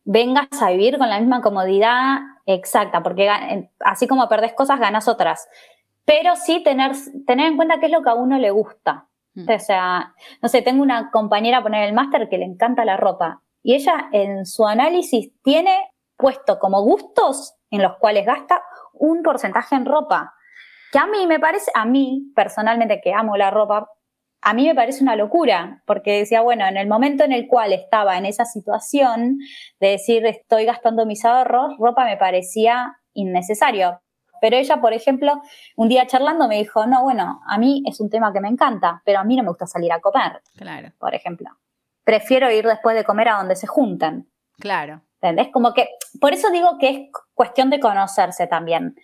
vengas 0.04 0.50
a 0.62 0.72
vivir 0.72 0.98
con 0.98 1.10
la 1.10 1.22
misma 1.22 1.42
comodidad 1.42 2.18
exacta, 2.54 3.04
porque 3.04 3.30
así 3.80 4.08
como 4.08 4.28
perdés 4.28 4.54
cosas, 4.54 4.80
ganas 4.80 5.08
otras. 5.08 5.48
Pero 6.06 6.36
sí 6.36 6.64
tener, 6.64 6.92
tener 7.26 7.48
en 7.48 7.56
cuenta 7.56 7.80
qué 7.80 7.88
es 7.88 7.92
lo 7.92 8.02
que 8.02 8.10
a 8.10 8.16
uno 8.16 8.38
le 8.38 8.52
gusta. 8.52 9.08
Mm. 9.34 9.50
O 9.50 9.60
sea, 9.60 10.14
no 10.42 10.50
sé, 10.50 10.62
tengo 10.62 10.82
una 10.82 11.10
compañera 11.12 11.62
poner 11.62 11.84
el 11.84 11.94
máster 11.94 12.28
que 12.30 12.38
le 12.38 12.46
encanta 12.46 12.86
la 12.86 12.98
ropa 12.98 13.42
y 13.64 13.76
ella 13.76 14.10
en 14.12 14.46
su 14.46 14.66
análisis 14.66 15.32
tiene 15.44 15.92
puesto 16.18 16.60
como 16.60 16.82
gustos 16.82 17.56
en 17.70 17.82
los 17.82 17.98
cuales 17.98 18.26
gasta 18.26 18.64
un 18.94 19.24
porcentaje 19.24 19.76
en 19.76 19.86
ropa. 19.86 20.34
Que 20.92 21.00
a 21.00 21.08
mí 21.08 21.26
me 21.26 21.40
parece, 21.40 21.72
a 21.74 21.86
mí 21.86 22.32
personalmente 22.36 23.02
que 23.02 23.14
amo 23.14 23.38
la 23.38 23.50
ropa, 23.50 23.90
a 24.42 24.54
mí 24.54 24.66
me 24.68 24.76
parece 24.76 25.04
una 25.04 25.16
locura, 25.16 25.84
porque 25.86 26.20
decía, 26.20 26.42
bueno, 26.42 26.66
en 26.66 26.78
el 26.78 26.88
momento 26.88 27.24
en 27.24 27.32
el 27.32 27.48
cual 27.48 27.74
estaba 27.74 28.18
en 28.18 28.26
esa 28.26 28.46
situación 28.46 29.38
de 29.80 29.90
decir 29.90 30.26
estoy 30.26 30.66
gastando 30.66 31.06
mis 31.06 31.24
ahorros, 31.24 31.76
ropa 31.78 32.06
me 32.06 32.18
parecía 32.18 32.98
innecesario. 33.14 34.02
Pero 34.42 34.58
ella, 34.58 34.82
por 34.82 34.94
ejemplo, 34.94 35.40
un 35.76 35.88
día 35.88 36.08
charlando 36.08 36.48
me 36.48 36.58
dijo, 36.58 36.88
no, 36.88 37.04
bueno, 37.04 37.42
a 37.48 37.60
mí 37.60 37.84
es 37.86 38.00
un 38.00 38.10
tema 38.10 38.34
que 38.34 38.42
me 38.42 38.48
encanta, 38.48 39.04
pero 39.06 39.20
a 39.20 39.24
mí 39.24 39.36
no 39.36 39.44
me 39.44 39.50
gusta 39.50 39.68
salir 39.68 39.92
a 39.92 40.00
comer. 40.00 40.42
Claro. 40.58 40.92
Por 40.98 41.14
ejemplo. 41.14 41.50
Prefiero 42.04 42.50
ir 42.50 42.66
después 42.66 42.96
de 42.96 43.04
comer 43.04 43.30
a 43.30 43.38
donde 43.38 43.56
se 43.56 43.68
juntan. 43.68 44.28
Claro. 44.60 45.04
¿Entendés? 45.22 45.50
Como 45.54 45.76
que, 45.76 45.90
por 46.20 46.34
eso 46.34 46.50
digo 46.50 46.80
que 46.80 46.90
es 46.90 47.00
cuestión 47.36 47.70
de 47.70 47.80
conocerse 47.80 48.48
también 48.48 48.96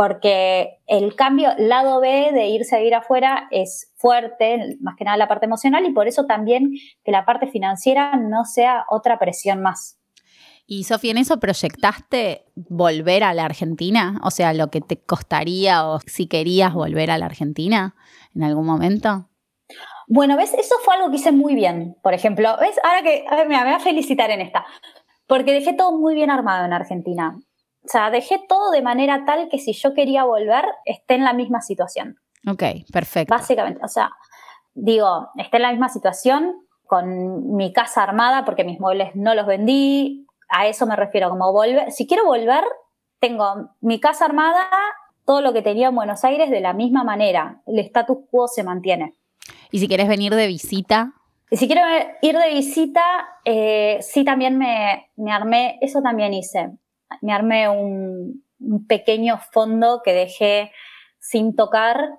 porque 0.00 0.78
el 0.86 1.14
cambio, 1.14 1.50
lado 1.58 2.00
B 2.00 2.30
de 2.32 2.48
irse 2.48 2.74
a 2.74 2.78
vivir 2.78 2.94
afuera 2.94 3.48
es 3.50 3.92
fuerte, 3.96 4.78
más 4.80 4.96
que 4.96 5.04
nada 5.04 5.18
la 5.18 5.28
parte 5.28 5.44
emocional, 5.44 5.84
y 5.84 5.92
por 5.92 6.08
eso 6.08 6.24
también 6.24 6.70
que 7.04 7.12
la 7.12 7.26
parte 7.26 7.48
financiera 7.48 8.16
no 8.16 8.46
sea 8.46 8.86
otra 8.88 9.18
presión 9.18 9.60
más. 9.60 9.98
Y 10.64 10.84
Sofía, 10.84 11.10
¿en 11.10 11.18
eso 11.18 11.38
proyectaste 11.38 12.46
volver 12.54 13.24
a 13.24 13.34
la 13.34 13.44
Argentina? 13.44 14.18
O 14.24 14.30
sea, 14.30 14.54
lo 14.54 14.70
que 14.70 14.80
te 14.80 14.96
costaría 14.96 15.86
o 15.86 16.00
si 16.06 16.28
querías 16.28 16.72
volver 16.72 17.10
a 17.10 17.18
la 17.18 17.26
Argentina 17.26 17.94
en 18.34 18.44
algún 18.44 18.64
momento. 18.64 19.28
Bueno, 20.08 20.38
ves, 20.38 20.54
eso 20.54 20.76
fue 20.82 20.94
algo 20.94 21.10
que 21.10 21.16
hice 21.16 21.32
muy 21.32 21.54
bien, 21.54 21.98
por 22.02 22.14
ejemplo. 22.14 22.56
¿Ves? 22.58 22.80
Ahora 22.84 23.02
que, 23.02 23.26
a 23.28 23.36
ver, 23.36 23.48
mira, 23.48 23.64
me 23.64 23.72
voy 23.72 23.76
a 23.76 23.80
felicitar 23.80 24.30
en 24.30 24.40
esta, 24.40 24.64
porque 25.26 25.52
dejé 25.52 25.74
todo 25.74 25.92
muy 25.92 26.14
bien 26.14 26.30
armado 26.30 26.64
en 26.64 26.72
Argentina. 26.72 27.38
O 27.84 27.88
sea, 27.88 28.10
dejé 28.10 28.40
todo 28.48 28.70
de 28.70 28.82
manera 28.82 29.24
tal 29.24 29.48
que 29.48 29.58
si 29.58 29.72
yo 29.72 29.94
quería 29.94 30.24
volver, 30.24 30.64
esté 30.84 31.14
en 31.14 31.24
la 31.24 31.32
misma 31.32 31.62
situación. 31.62 32.18
Ok, 32.46 32.62
perfecto. 32.92 33.34
Básicamente, 33.34 33.80
o 33.82 33.88
sea, 33.88 34.10
digo, 34.74 35.28
esté 35.36 35.56
en 35.56 35.62
la 35.62 35.70
misma 35.70 35.88
situación 35.88 36.54
con 36.86 37.56
mi 37.56 37.72
casa 37.72 38.02
armada 38.02 38.44
porque 38.44 38.64
mis 38.64 38.80
muebles 38.80 39.14
no 39.14 39.34
los 39.34 39.46
vendí. 39.46 40.26
A 40.48 40.66
eso 40.66 40.86
me 40.86 40.96
refiero, 40.96 41.30
como 41.30 41.52
volver. 41.52 41.90
Si 41.92 42.06
quiero 42.06 42.24
volver, 42.24 42.64
tengo 43.18 43.70
mi 43.80 44.00
casa 44.00 44.24
armada, 44.24 44.68
todo 45.24 45.40
lo 45.40 45.52
que 45.52 45.62
tenía 45.62 45.88
en 45.88 45.94
Buenos 45.94 46.24
Aires 46.24 46.50
de 46.50 46.60
la 46.60 46.72
misma 46.72 47.04
manera. 47.04 47.62
El 47.66 47.78
status 47.78 48.18
quo 48.30 48.48
se 48.48 48.64
mantiene. 48.64 49.14
¿Y 49.70 49.78
si 49.78 49.88
quieres 49.88 50.08
venir 50.08 50.34
de 50.34 50.46
visita? 50.46 51.12
Y 51.50 51.56
si 51.56 51.66
quiero 51.66 51.82
ir 52.20 52.36
de 52.36 52.48
visita, 52.50 53.02
eh, 53.44 53.98
sí 54.02 54.24
también 54.24 54.58
me, 54.58 55.10
me 55.16 55.32
armé, 55.32 55.78
eso 55.80 56.02
también 56.02 56.34
hice 56.34 56.70
me 57.20 57.32
armé 57.32 57.68
un, 57.68 58.44
pequeño 58.86 59.38
fondo 59.52 60.02
que 60.04 60.12
dejé 60.12 60.70
sin 61.18 61.56
tocar 61.56 62.18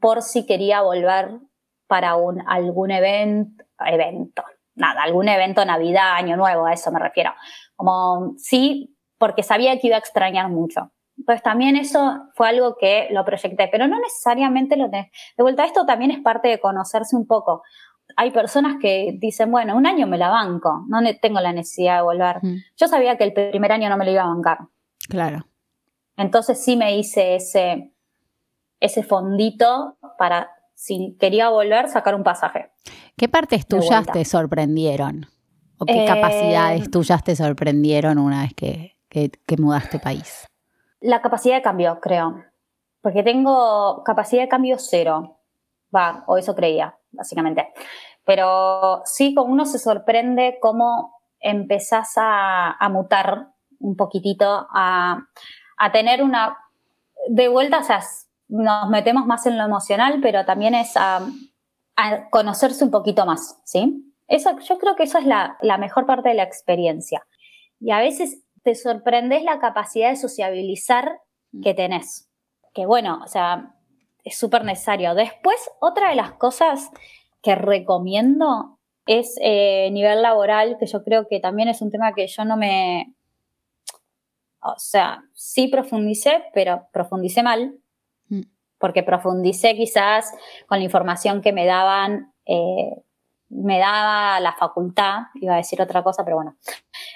por 0.00 0.22
si 0.22 0.46
quería 0.46 0.82
volver 0.82 1.40
para 1.88 2.14
un, 2.14 2.42
algún 2.46 2.92
evento, 2.92 3.64
evento, 3.84 4.44
nada, 4.76 5.02
algún 5.02 5.28
evento 5.28 5.64
Navidad, 5.64 6.14
Año 6.14 6.36
Nuevo, 6.36 6.66
a 6.66 6.72
eso 6.72 6.92
me 6.92 7.00
refiero. 7.00 7.32
Como 7.74 8.34
sí, 8.36 8.96
porque 9.18 9.42
sabía 9.42 9.78
que 9.80 9.88
iba 9.88 9.96
a 9.96 9.98
extrañar 9.98 10.48
mucho. 10.48 10.92
Entonces 11.16 11.42
también 11.42 11.76
eso 11.76 12.28
fue 12.34 12.48
algo 12.48 12.76
que 12.76 13.08
lo 13.10 13.24
proyecté, 13.24 13.68
pero 13.68 13.86
no 13.86 13.98
necesariamente 13.98 14.76
lo 14.76 14.90
tenés. 14.90 15.10
De 15.36 15.42
vuelta, 15.42 15.64
esto 15.64 15.86
también 15.86 16.10
es 16.10 16.20
parte 16.20 16.48
de 16.48 16.60
conocerse 16.60 17.16
un 17.16 17.26
poco 17.26 17.62
hay 18.16 18.30
personas 18.30 18.76
que 18.80 19.16
dicen, 19.18 19.50
bueno, 19.50 19.76
un 19.76 19.86
año 19.86 20.06
me 20.06 20.18
la 20.18 20.28
banco, 20.28 20.84
no 20.88 21.00
tengo 21.20 21.40
la 21.40 21.52
necesidad 21.52 21.96
de 21.96 22.02
volver. 22.02 22.36
Mm. 22.42 22.56
Yo 22.76 22.88
sabía 22.88 23.16
que 23.16 23.24
el 23.24 23.32
primer 23.32 23.72
año 23.72 23.88
no 23.88 23.96
me 23.96 24.04
lo 24.04 24.10
iba 24.12 24.22
a 24.22 24.28
bancar. 24.28 24.58
Claro. 25.08 25.46
Entonces 26.16 26.62
sí 26.62 26.76
me 26.76 26.96
hice 26.96 27.36
ese, 27.36 27.92
ese 28.80 29.02
fondito 29.02 29.98
para, 30.18 30.50
si 30.74 31.16
quería 31.18 31.48
volver, 31.48 31.88
sacar 31.88 32.14
un 32.14 32.22
pasaje. 32.22 32.70
¿Qué 33.16 33.28
partes 33.28 33.66
tuyas 33.66 34.06
te 34.06 34.24
sorprendieron? 34.24 35.26
¿O 35.78 35.86
qué 35.86 36.04
capacidades 36.06 36.86
eh, 36.86 36.90
tuyas 36.90 37.24
te 37.24 37.34
sorprendieron 37.34 38.18
una 38.18 38.42
vez 38.42 38.54
que, 38.54 38.96
que, 39.08 39.30
que 39.30 39.56
mudaste 39.56 39.98
país? 39.98 40.46
La 41.00 41.20
capacidad 41.20 41.56
de 41.56 41.62
cambio, 41.62 41.98
creo. 42.00 42.42
Porque 43.02 43.22
tengo 43.22 44.02
capacidad 44.04 44.42
de 44.42 44.48
cambio 44.48 44.76
cero. 44.78 45.38
Va, 45.94 46.24
o 46.26 46.38
eso 46.38 46.54
creía 46.54 46.96
básicamente. 47.14 47.72
Pero 48.24 49.02
sí, 49.04 49.34
como 49.34 49.52
uno 49.52 49.66
se 49.66 49.78
sorprende 49.78 50.58
cómo 50.60 51.14
empezás 51.40 52.12
a, 52.16 52.76
mutar 52.90 53.48
un 53.78 53.96
poquitito, 53.96 54.66
a, 54.72 55.26
tener 55.92 56.22
una... 56.22 56.58
De 57.28 57.48
vuelta, 57.48 57.78
o 57.78 57.82
sea, 57.82 58.00
nos 58.48 58.90
metemos 58.90 59.26
más 59.26 59.46
en 59.46 59.56
lo 59.56 59.64
emocional, 59.64 60.20
pero 60.20 60.44
también 60.44 60.74
es 60.74 60.94
a, 60.96 61.20
conocerse 62.30 62.84
un 62.84 62.90
poquito 62.90 63.24
más, 63.24 63.60
¿sí? 63.64 64.12
Eso, 64.26 64.58
yo 64.58 64.78
creo 64.78 64.96
que 64.96 65.04
eso 65.04 65.18
es 65.18 65.26
la, 65.26 65.56
la 65.60 65.78
mejor 65.78 66.06
parte 66.06 66.30
de 66.30 66.34
la 66.34 66.42
experiencia. 66.42 67.26
Y 67.78 67.92
a 67.92 67.98
veces 67.98 68.42
te 68.62 68.74
sorprendes 68.74 69.44
la 69.44 69.60
capacidad 69.60 70.10
de 70.10 70.16
sociabilizar 70.16 71.20
que 71.62 71.74
tenés. 71.74 72.28
Que 72.72 72.86
bueno, 72.86 73.20
o 73.22 73.28
sea, 73.28 73.74
es 74.24 74.36
súper 74.38 74.64
necesario. 74.64 75.14
Después, 75.14 75.56
otra 75.80 76.10
de 76.10 76.16
las 76.16 76.32
cosas 76.32 76.90
que 77.42 77.54
recomiendo 77.54 78.78
es 79.06 79.36
eh, 79.42 79.90
nivel 79.92 80.22
laboral, 80.22 80.76
que 80.80 80.86
yo 80.86 81.04
creo 81.04 81.28
que 81.28 81.40
también 81.40 81.68
es 81.68 81.82
un 81.82 81.90
tema 81.90 82.14
que 82.14 82.26
yo 82.26 82.44
no 82.44 82.56
me... 82.56 83.14
O 84.60 84.74
sea, 84.78 85.22
sí 85.34 85.68
profundicé, 85.68 86.42
pero 86.54 86.88
profundicé 86.90 87.42
mal, 87.42 87.74
mm. 88.28 88.40
porque 88.78 89.02
profundicé 89.02 89.76
quizás 89.76 90.32
con 90.66 90.78
la 90.78 90.84
información 90.84 91.42
que 91.42 91.52
me 91.52 91.66
daban, 91.66 92.32
eh, 92.46 93.02
me 93.50 93.78
daba 93.78 94.40
la 94.40 94.54
facultad, 94.54 95.24
iba 95.34 95.52
a 95.52 95.58
decir 95.58 95.82
otra 95.82 96.02
cosa, 96.02 96.24
pero 96.24 96.36
bueno. 96.36 96.56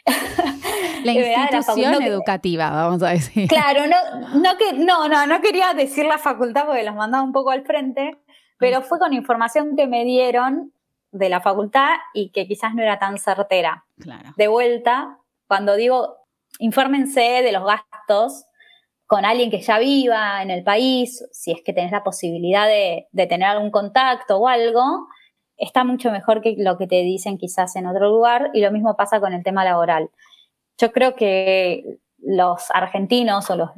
La 1.15 1.59
institución 1.59 2.03
educativa, 2.03 2.71
vamos 2.71 3.03
a 3.03 3.11
decir. 3.11 3.49
Claro, 3.49 3.87
no, 3.87 4.41
no, 4.41 4.57
que, 4.57 4.73
no, 4.73 5.09
no, 5.09 5.27
no 5.27 5.41
quería 5.41 5.75
decir 5.75 6.05
la 6.05 6.19
facultad 6.19 6.67
porque 6.67 6.83
los 6.83 6.95
mandaba 6.95 7.25
un 7.25 7.33
poco 7.33 7.51
al 7.51 7.65
frente, 7.65 8.19
pero 8.59 8.83
fue 8.83 8.99
con 8.99 9.13
información 9.13 9.77
que 9.77 9.87
me 9.87 10.05
dieron 10.05 10.73
de 11.11 11.29
la 11.29 11.41
facultad 11.41 11.97
y 12.15 12.31
que 12.31 12.47
quizás 12.47 12.75
no 12.75 12.83
era 12.83 12.99
tan 12.99 13.19
certera. 13.19 13.85
Claro. 13.99 14.31
De 14.37 14.49
vuelta, 14.49 15.19
cuando 15.47 15.77
digo, 15.77 16.17
infórmense 16.59 17.21
de 17.43 17.53
los 17.53 17.65
gastos 17.65 18.45
con 19.07 19.25
alguien 19.25 19.51
que 19.51 19.63
ya 19.63 19.79
viva 19.79 20.43
en 20.43 20.51
el 20.51 20.63
país, 20.63 21.27
si 21.33 21.53
es 21.53 21.63
que 21.65 21.73
tenés 21.73 21.93
la 21.93 22.05
posibilidad 22.05 22.67
de, 22.67 23.09
de 23.11 23.27
tener 23.27 23.49
algún 23.49 23.71
contacto 23.71 24.37
o 24.37 24.49
algo, 24.49 25.09
está 25.57 25.83
mucho 25.83 26.11
mejor 26.11 26.41
que 26.41 26.55
lo 26.59 26.77
que 26.77 26.87
te 26.87 27.03
dicen 27.03 27.39
quizás 27.39 27.75
en 27.77 27.87
otro 27.87 28.09
lugar 28.09 28.51
y 28.53 28.61
lo 28.61 28.71
mismo 28.71 28.97
pasa 28.97 29.19
con 29.19 29.33
el 29.33 29.43
tema 29.43 29.65
laboral. 29.65 30.11
Yo 30.79 30.93
creo 30.93 31.15
que 31.15 31.99
los 32.19 32.71
argentinos 32.71 33.51
o 33.51 33.57
los, 33.57 33.71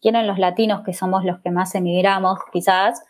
quieren 0.00 0.26
los 0.26 0.38
latinos 0.38 0.82
que 0.84 0.92
somos 0.92 1.24
los 1.24 1.40
que 1.40 1.50
más 1.50 1.74
emigramos 1.74 2.38
quizás, 2.52 3.02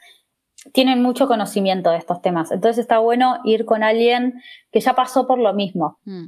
tienen 0.73 1.03
mucho 1.03 1.29
conocimiento 1.29 1.91
de 1.91 1.99
estos 1.99 2.23
temas. 2.23 2.51
Entonces 2.51 2.79
está 2.79 2.99
bueno 2.99 3.39
ir 3.45 3.65
con 3.65 3.83
alguien 3.83 4.43
que 4.73 4.81
ya 4.81 4.95
pasó 4.95 5.27
por 5.27 5.39
lo 5.39 5.53
mismo, 5.53 5.99
mm. 6.05 6.27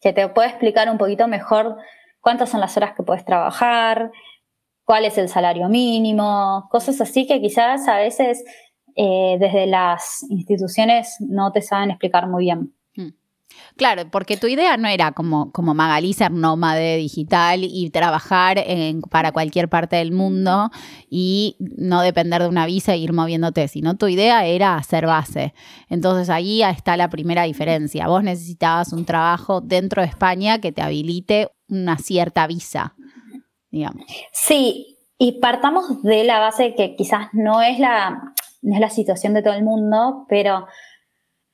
que 0.00 0.12
te 0.12 0.28
puede 0.28 0.48
explicar 0.48 0.88
un 0.90 0.98
poquito 0.98 1.26
mejor 1.28 1.76
cuántas 2.20 2.50
son 2.50 2.60
las 2.60 2.76
horas 2.76 2.94
que 2.94 3.02
puedes 3.02 3.24
trabajar, 3.24 4.12
cuál 4.84 5.04
es 5.04 5.18
el 5.18 5.28
salario 5.28 5.68
mínimo, 5.68 6.68
cosas 6.70 7.00
así 7.00 7.26
que 7.26 7.40
quizás 7.40 7.88
a 7.88 7.96
veces 7.96 8.44
eh, 8.94 9.36
desde 9.40 9.66
las 9.66 10.24
instituciones 10.28 11.16
no 11.20 11.52
te 11.52 11.62
saben 11.62 11.90
explicar 11.90 12.28
muy 12.28 12.44
bien. 12.44 12.74
Claro, 13.76 14.10
porque 14.10 14.36
tu 14.36 14.46
idea 14.46 14.76
no 14.76 14.88
era 14.88 15.12
como, 15.12 15.50
como 15.50 15.74
Magalí 15.74 16.12
ser 16.12 16.30
nómade 16.30 16.96
digital 16.96 17.64
y 17.64 17.90
trabajar 17.90 18.58
en, 18.58 19.00
para 19.02 19.32
cualquier 19.32 19.68
parte 19.68 19.96
del 19.96 20.12
mundo 20.12 20.70
y 21.08 21.56
no 21.58 22.02
depender 22.02 22.42
de 22.42 22.48
una 22.48 22.66
visa 22.66 22.94
e 22.94 22.98
ir 22.98 23.12
moviéndote, 23.12 23.68
sino 23.68 23.96
tu 23.96 24.08
idea 24.08 24.44
era 24.46 24.76
hacer 24.76 25.06
base. 25.06 25.54
Entonces 25.88 26.28
ahí 26.30 26.62
está 26.62 26.96
la 26.96 27.08
primera 27.08 27.44
diferencia. 27.44 28.08
Vos 28.08 28.22
necesitabas 28.22 28.92
un 28.92 29.04
trabajo 29.04 29.60
dentro 29.60 30.02
de 30.02 30.08
España 30.08 30.60
que 30.60 30.72
te 30.72 30.82
habilite 30.82 31.48
una 31.68 31.96
cierta 31.98 32.46
visa, 32.46 32.94
digamos. 33.70 34.04
Sí, 34.32 34.98
y 35.18 35.40
partamos 35.40 36.02
de 36.02 36.24
la 36.24 36.40
base 36.40 36.74
que 36.74 36.94
quizás 36.94 37.28
no 37.32 37.62
es 37.62 37.78
la, 37.78 38.34
no 38.60 38.74
es 38.74 38.80
la 38.80 38.90
situación 38.90 39.34
de 39.34 39.42
todo 39.42 39.54
el 39.54 39.64
mundo, 39.64 40.26
pero 40.28 40.66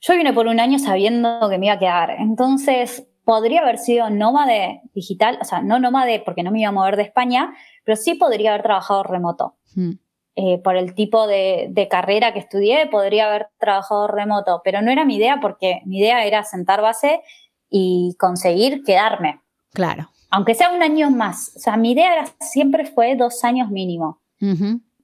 yo 0.00 0.14
vine 0.14 0.33
por 0.33 0.47
un 0.47 0.61
año 0.61 0.78
sabiendo 0.78 1.49
que 1.49 1.59
me 1.59 1.67
iba 1.67 1.75
a 1.75 1.78
quedar. 1.78 2.11
Entonces, 2.19 3.07
podría 3.25 3.61
haber 3.61 3.78
sido 3.78 4.09
nómade 4.11 4.83
digital, 4.95 5.38
o 5.40 5.45
sea, 5.45 5.61
no 5.61 5.78
nómade 5.78 6.23
porque 6.25 6.43
no 6.43 6.50
me 6.50 6.61
iba 6.61 6.71
a 6.71 6.73
mover 6.73 6.97
de 6.97 7.02
España, 7.02 7.52
pero 7.85 7.97
sí 7.97 8.14
podría 8.14 8.50
haber 8.50 8.62
trabajado 8.62 9.02
remoto. 9.02 9.57
Hmm. 9.75 9.93
Eh, 10.37 10.59
por 10.62 10.76
el 10.76 10.95
tipo 10.95 11.26
de, 11.26 11.88
carrera 11.90 12.33
que 12.33 12.38
estudié, 12.38 12.87
podría 12.87 13.26
haber 13.26 13.49
trabajado 13.59 14.07
remoto, 14.07 14.61
pero 14.64 14.81
no 14.83 14.90
era 14.93 15.05
mi 15.05 15.17
idea 15.17 15.40
porque 15.40 15.83
mi 15.85 15.99
idea 15.99 16.25
era 16.25 16.45
sentar 16.45 16.81
base 16.81 17.21
y 17.69 18.14
conseguir 18.21 18.85
quedarme. 18.85 19.40
Claro. 19.73 20.09
Aunque 20.31 20.55
sea 20.55 20.71
un 20.71 20.83
año 20.83 21.11
más. 21.11 21.52
O 21.57 21.59
sea, 21.59 21.76
mi 21.76 21.90
idea 21.90 22.25
siempre 22.38 22.87
fue 22.87 23.17
dos 23.17 23.43
años 23.43 23.69
mínimo 23.71 24.21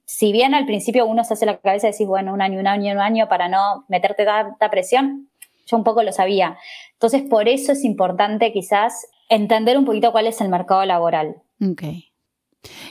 si 0.05 0.31
bien 0.31 0.53
al 0.53 0.65
principio 0.65 1.05
uno 1.05 1.23
se 1.23 1.33
hace 1.33 1.45
la 1.45 1.57
cabeza 1.57 1.87
y 1.87 1.91
decís, 1.91 2.07
bueno, 2.07 2.33
un 2.33 2.41
año, 2.41 2.59
un 2.59 2.67
año, 2.67 2.93
un 2.93 2.99
año 2.99 3.27
para 3.27 3.49
no 3.49 3.85
meterte 3.87 4.23
tanta 4.23 4.69
presión, 4.69 5.29
yo 5.65 5.77
un 5.77 5.83
poco 5.83 6.03
lo 6.03 6.11
sabía. 6.11 6.57
Entonces, 6.93 7.23
por 7.23 7.49
eso 7.49 7.71
es 7.71 7.83
importante 7.83 8.53
quizás 8.53 9.07
entender 9.29 9.77
un 9.77 9.85
poquito 9.85 10.11
cuál 10.11 10.27
es 10.27 10.39
el 10.41 10.49
mercado 10.49 10.85
laboral. 10.85 11.41
Ok. 11.59 11.83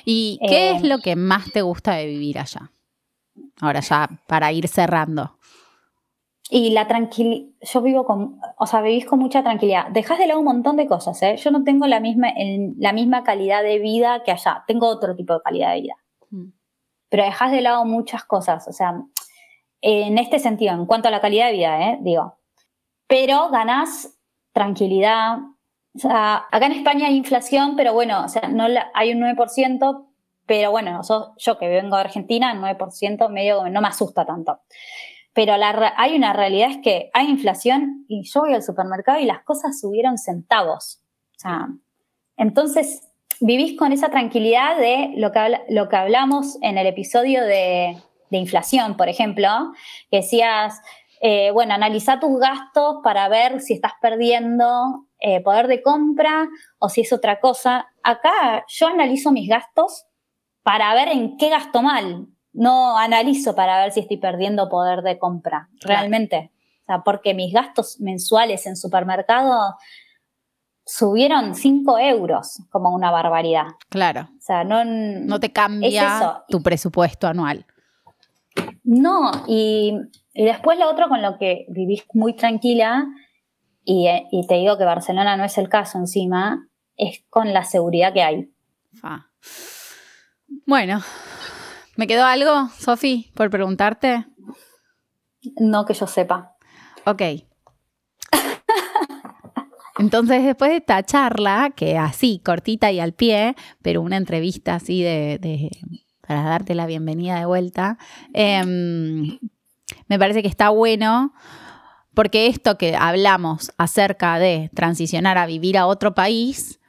¿Y 0.04 0.38
qué 0.47 0.73
es 0.73 0.83
eh, 0.83 0.87
lo 0.87 0.99
que 0.99 1.14
más 1.16 1.52
te 1.52 1.62
gusta 1.62 1.94
de 1.94 2.06
vivir 2.06 2.38
allá? 2.38 2.73
Ahora 3.61 3.80
ya, 3.80 4.09
para 4.26 4.52
ir 4.52 4.66
cerrando. 4.66 5.38
Y 6.50 6.71
la 6.71 6.87
tranquilidad, 6.87 7.47
yo 7.61 7.80
vivo 7.80 8.04
con, 8.04 8.40
o 8.59 8.66
sea, 8.66 8.83
vivís 8.83 9.06
con 9.06 9.18
mucha 9.21 9.42
tranquilidad. 9.42 9.87
Dejas 9.90 10.18
de 10.18 10.26
lado 10.26 10.40
un 10.40 10.47
montón 10.47 10.76
de 10.76 10.87
cosas, 10.87 11.21
¿eh? 11.23 11.37
Yo 11.37 11.50
no 11.50 11.64
tengo 11.64 11.87
la 11.87 12.00
misma, 12.00 12.33
la 12.76 12.92
misma 12.92 13.23
calidad 13.23 13.62
de 13.62 13.78
vida 13.78 14.23
que 14.25 14.33
allá, 14.33 14.64
tengo 14.66 14.88
otro 14.88 15.16
tipo 15.16 15.33
de 15.35 15.40
calidad 15.42 15.75
de 15.75 15.80
vida. 15.80 15.94
Mm 16.30 16.49
pero 17.14 17.26
dejas 17.26 17.52
de 17.52 17.61
lado 17.61 17.85
muchas 17.85 18.25
cosas, 18.25 18.66
o 18.66 18.73
sea, 18.73 19.00
en 19.80 20.18
este 20.18 20.40
sentido, 20.40 20.75
en 20.75 20.85
cuanto 20.85 21.06
a 21.06 21.12
la 21.12 21.21
calidad 21.21 21.47
de 21.47 21.52
vida, 21.52 21.80
¿eh? 21.80 21.99
digo, 22.00 22.38
pero 23.06 23.50
ganás 23.50 24.18
tranquilidad. 24.50 25.38
O 25.94 25.99
sea, 26.00 26.47
acá 26.50 26.66
en 26.66 26.73
España 26.73 27.06
hay 27.06 27.14
inflación, 27.14 27.76
pero 27.76 27.92
bueno, 27.92 28.25
o 28.25 28.28
sea, 28.28 28.49
no 28.49 28.66
hay 28.94 29.12
un 29.12 29.21
9%, 29.21 30.09
pero 30.44 30.73
bueno, 30.73 31.02
yo 31.37 31.56
que 31.56 31.68
vengo 31.68 31.94
de 31.94 32.02
Argentina, 32.02 32.50
el 32.50 32.59
9% 32.59 33.28
medio 33.28 33.68
no 33.68 33.80
me 33.80 33.87
asusta 33.87 34.26
tanto. 34.26 34.62
Pero 35.35 35.54
hay 35.97 36.16
una 36.16 36.33
realidad 36.33 36.71
es 36.71 36.78
que 36.78 37.11
hay 37.14 37.30
inflación 37.30 38.06
y 38.09 38.25
yo 38.25 38.40
voy 38.40 38.54
al 38.54 38.62
supermercado 38.64 39.21
y 39.21 39.25
las 39.25 39.44
cosas 39.44 39.78
subieron 39.78 40.18
centavos. 40.18 41.00
O 41.37 41.38
sea, 41.38 41.68
entonces 42.37 43.06
vivís 43.45 43.77
con 43.77 43.93
esa 43.93 44.09
tranquilidad 44.09 44.79
de 44.79 45.13
lo 45.17 45.31
que, 45.31 45.61
lo 45.69 45.91
que 45.91 45.97
hablamos 45.97 46.57
en 46.63 46.79
el 46.79 46.87
episodio 46.87 47.45
de, 47.45 47.97
inflación, 48.31 48.97
por 48.97 49.09
ejemplo, 49.09 49.49
que 50.11 50.17
decías, 50.17 50.81
eh, 51.21 51.53
bueno, 51.53 51.75
analiza 51.75 52.19
tus 52.19 52.41
gastos 52.41 52.97
para 53.05 53.29
ver 53.29 53.61
si 53.61 53.75
estás 53.75 53.93
perdiendo 54.01 55.07
eh, 55.21 55.41
poder 55.41 55.69
de 55.69 55.83
compra 55.83 56.49
o 56.81 56.89
si 56.89 57.03
es 57.03 57.13
otra 57.13 57.39
cosa. 57.39 57.87
Acá 58.03 58.65
yo 58.67 58.89
analizo 58.89 59.31
mis 59.31 59.49
gastos 59.49 60.07
para 60.65 60.93
ver 60.95 61.09
en 61.09 61.37
qué 61.37 61.49
gasto 61.49 61.81
mal. 61.81 62.27
No 62.53 62.99
analizo 62.99 63.55
para 63.55 63.81
ver 63.83 63.93
si 63.93 64.01
estoy 64.01 64.17
perdiendo 64.17 64.69
poder 64.69 65.03
de 65.03 65.17
compra, 65.19 65.69
realmente. 65.83 66.51
O 66.81 66.85
sea, 66.87 67.03
porque 67.05 67.35
mis 67.35 67.53
gastos 67.53 68.01
mensuales 68.01 68.66
en 68.66 68.77
supermercado 68.77 69.77
subieron 70.87 71.55
5 71.55 71.99
euros 71.99 72.62
como 72.70 72.90
una 72.94 73.11
barbaridad. 73.11 73.66
Claro. 73.88 74.29
O 74.37 74.40
sea, 74.40 74.64
no, 74.64 74.85
no 74.85 75.40
te 75.40 75.53
cambia 75.53 76.42
tu 76.49 76.62
presupuesto 76.62 77.27
anual. 77.27 77.66
No, 78.85 79.31
y, 79.49 79.94
después 80.35 80.79
lo 80.79 80.90
otro 80.90 81.09
con 81.09 81.23
lo 81.23 81.38
que 81.38 81.66
vivís 81.68 82.05
muy 82.12 82.37
tranquila, 82.37 83.07
y, 83.85 84.07
te 84.49 84.55
digo 84.55 84.79
que 84.79 84.85
Barcelona 84.85 85.37
no 85.37 85.44
es 85.44 85.59
el 85.59 85.68
caso 85.68 85.99
encima, 85.99 86.68
es 86.97 87.25
con 87.29 87.53
la 87.53 87.64
seguridad 87.64 88.12
que 88.12 88.23
hay. 88.23 88.51
Bueno, 90.66 91.01
¿me 91.97 92.07
quedó 92.07 92.25
algo, 92.25 92.68
Sofi, 92.79 93.31
por 93.35 93.51
preguntarte? 93.51 94.27
No 95.59 95.85
que 95.85 95.94
yo 95.94 96.07
sepa. 96.07 96.57
Ok, 97.05 97.23
entonces, 99.98 100.44
después 100.44 100.70
de 100.70 100.78
esta 100.78 101.02
charla, 101.02 101.72
que 101.74 101.96
así, 101.98 102.40
cortita 102.44 102.90
y 102.90 103.00
al 103.00 103.12
pie, 103.12 103.54
pero 103.83 104.02
una 104.02 104.16
entrevista 104.16 104.76
así 104.76 105.02
de, 105.02 105.70
para 106.26 106.42
darte 106.42 106.74
la 106.74 106.87
bienvenida 106.87 107.38
de 107.38 107.46
vuelta, 107.46 107.98
em, 108.33 109.38
me 110.09 110.18
parece 110.18 110.42
que 110.42 110.48
está 110.48 110.70
bueno 110.70 111.33
porque 112.14 112.46
esto 112.46 112.78
que 112.78 112.96
hablamos 112.96 113.72
acerca 113.76 114.38
de 114.38 114.70
transicionar 114.74 115.37
a 115.37 115.46
vivir 115.46 115.76
a 115.76 115.87
otro 115.87 116.14
país, 116.14 116.80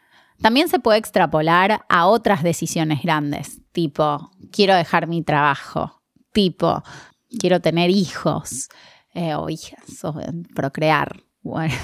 también 0.41 0.69
se 0.69 0.79
puede 0.79 0.99
extrapolar 0.99 1.85
a 1.89 2.07
otras 2.07 2.43
decisiones 2.43 3.01
grandes, 3.01 3.61
tipo, 3.71 4.31
quiero 4.51 4.75
dejar 4.75 5.07
mi 5.07 5.23
trabajo, 5.23 6.01
tipo, 6.31 6.83
quiero 7.39 7.59
tener 7.59 7.89
hijos 7.89 8.69
eh, 9.13 9.33
o 9.35 9.49
hijas, 9.49 10.03
o 10.03 10.15
procrear. 10.53 11.21
Bueno, 11.45 11.75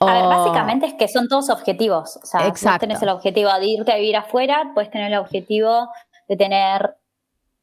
a 0.00 0.12
ver, 0.12 0.24
básicamente 0.24 0.86
es 0.86 0.94
que 0.94 1.08
son 1.08 1.28
todos 1.28 1.50
objetivos. 1.50 2.18
O 2.22 2.26
sea, 2.26 2.48
vos 2.48 2.78
tenés 2.78 3.02
el 3.02 3.08
objetivo 3.08 3.50
de 3.58 3.66
irte 3.66 3.92
a 3.92 3.96
vivir 3.96 4.16
afuera, 4.16 4.70
puedes 4.74 4.90
tener 4.90 5.12
el 5.12 5.18
objetivo 5.18 5.88
de 6.28 6.36
tener 6.36 6.96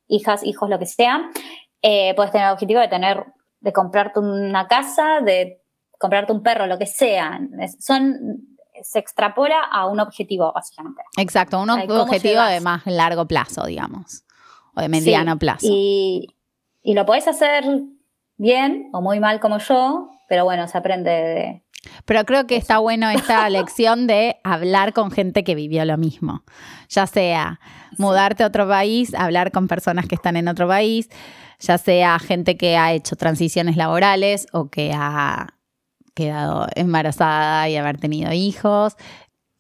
hijas, 0.08 0.44
hijos, 0.44 0.70
lo 0.70 0.80
que 0.80 0.86
sea. 0.86 1.30
Eh, 1.82 2.14
puedes 2.16 2.32
tener 2.32 2.48
el 2.48 2.54
objetivo 2.54 2.80
de 2.80 2.88
tener, 2.88 3.26
de 3.60 3.74
comprarte 3.74 4.20
una 4.20 4.68
casa, 4.68 5.22
de 5.22 5.62
comprarte 5.98 6.32
un 6.32 6.44
perro, 6.44 6.68
lo 6.68 6.78
que 6.78 6.86
sea. 6.86 7.40
son, 7.80 8.58
se 8.82 9.00
extrapola 9.00 9.62
a 9.72 9.88
un 9.88 10.00
objetivo, 10.00 10.52
básicamente. 10.54 11.02
Exacto, 11.18 11.60
un 11.60 11.70
objetivo 11.70 12.42
de 12.44 12.62
más 12.62 12.86
largo 12.86 13.26
plazo, 13.26 13.66
digamos. 13.66 14.24
O 14.76 14.82
de 14.82 14.90
mediano 14.90 15.38
plazo. 15.38 15.68
Y, 15.70 16.28
y 16.82 16.94
lo 16.94 17.06
podés 17.06 17.28
hacer 17.28 17.66
bien 18.38 18.90
o 18.94 19.02
muy 19.02 19.20
mal 19.20 19.40
como 19.40 19.60
yo, 19.60 20.10
pero 20.28 20.46
bueno, 20.46 20.68
se 20.68 20.78
aprende 20.78 21.12
de, 21.12 21.64
pero 22.06 22.26
creo 22.26 22.48
que 22.48 22.56
está 22.56 22.80
bueno 22.80 23.10
esta 23.10 23.50
lección 23.50 24.08
de 24.08 24.38
hablar 24.44 24.94
con 24.94 25.12
gente 25.12 25.44
que 25.44 25.56
vivió 25.56 25.84
lo 25.86 25.98
mismo, 25.98 26.44
ya 26.90 27.08
sea 27.08 27.60
mudarte 27.98 28.44
a 28.44 28.48
otro 28.48 28.68
país, 28.68 29.14
hablar 29.14 29.52
con 29.52 29.68
personas 29.68 30.06
que 30.08 30.16
están 30.16 30.38
en 30.38 30.48
otro 30.48 30.68
país, 30.68 31.10
ya 31.60 31.78
sea 31.78 32.20
gente 32.20 32.58
que 32.58 32.78
ha 32.78 32.94
hecho 32.94 33.16
transiciones 33.16 33.78
laborales 33.78 34.48
o 34.52 34.70
que 34.70 34.94
ha 34.94 35.56
quedado 36.14 36.68
embarazada 36.76 37.70
y 37.70 37.78
haber 37.78 37.98
tenido 37.98 38.34
hijos, 38.34 38.96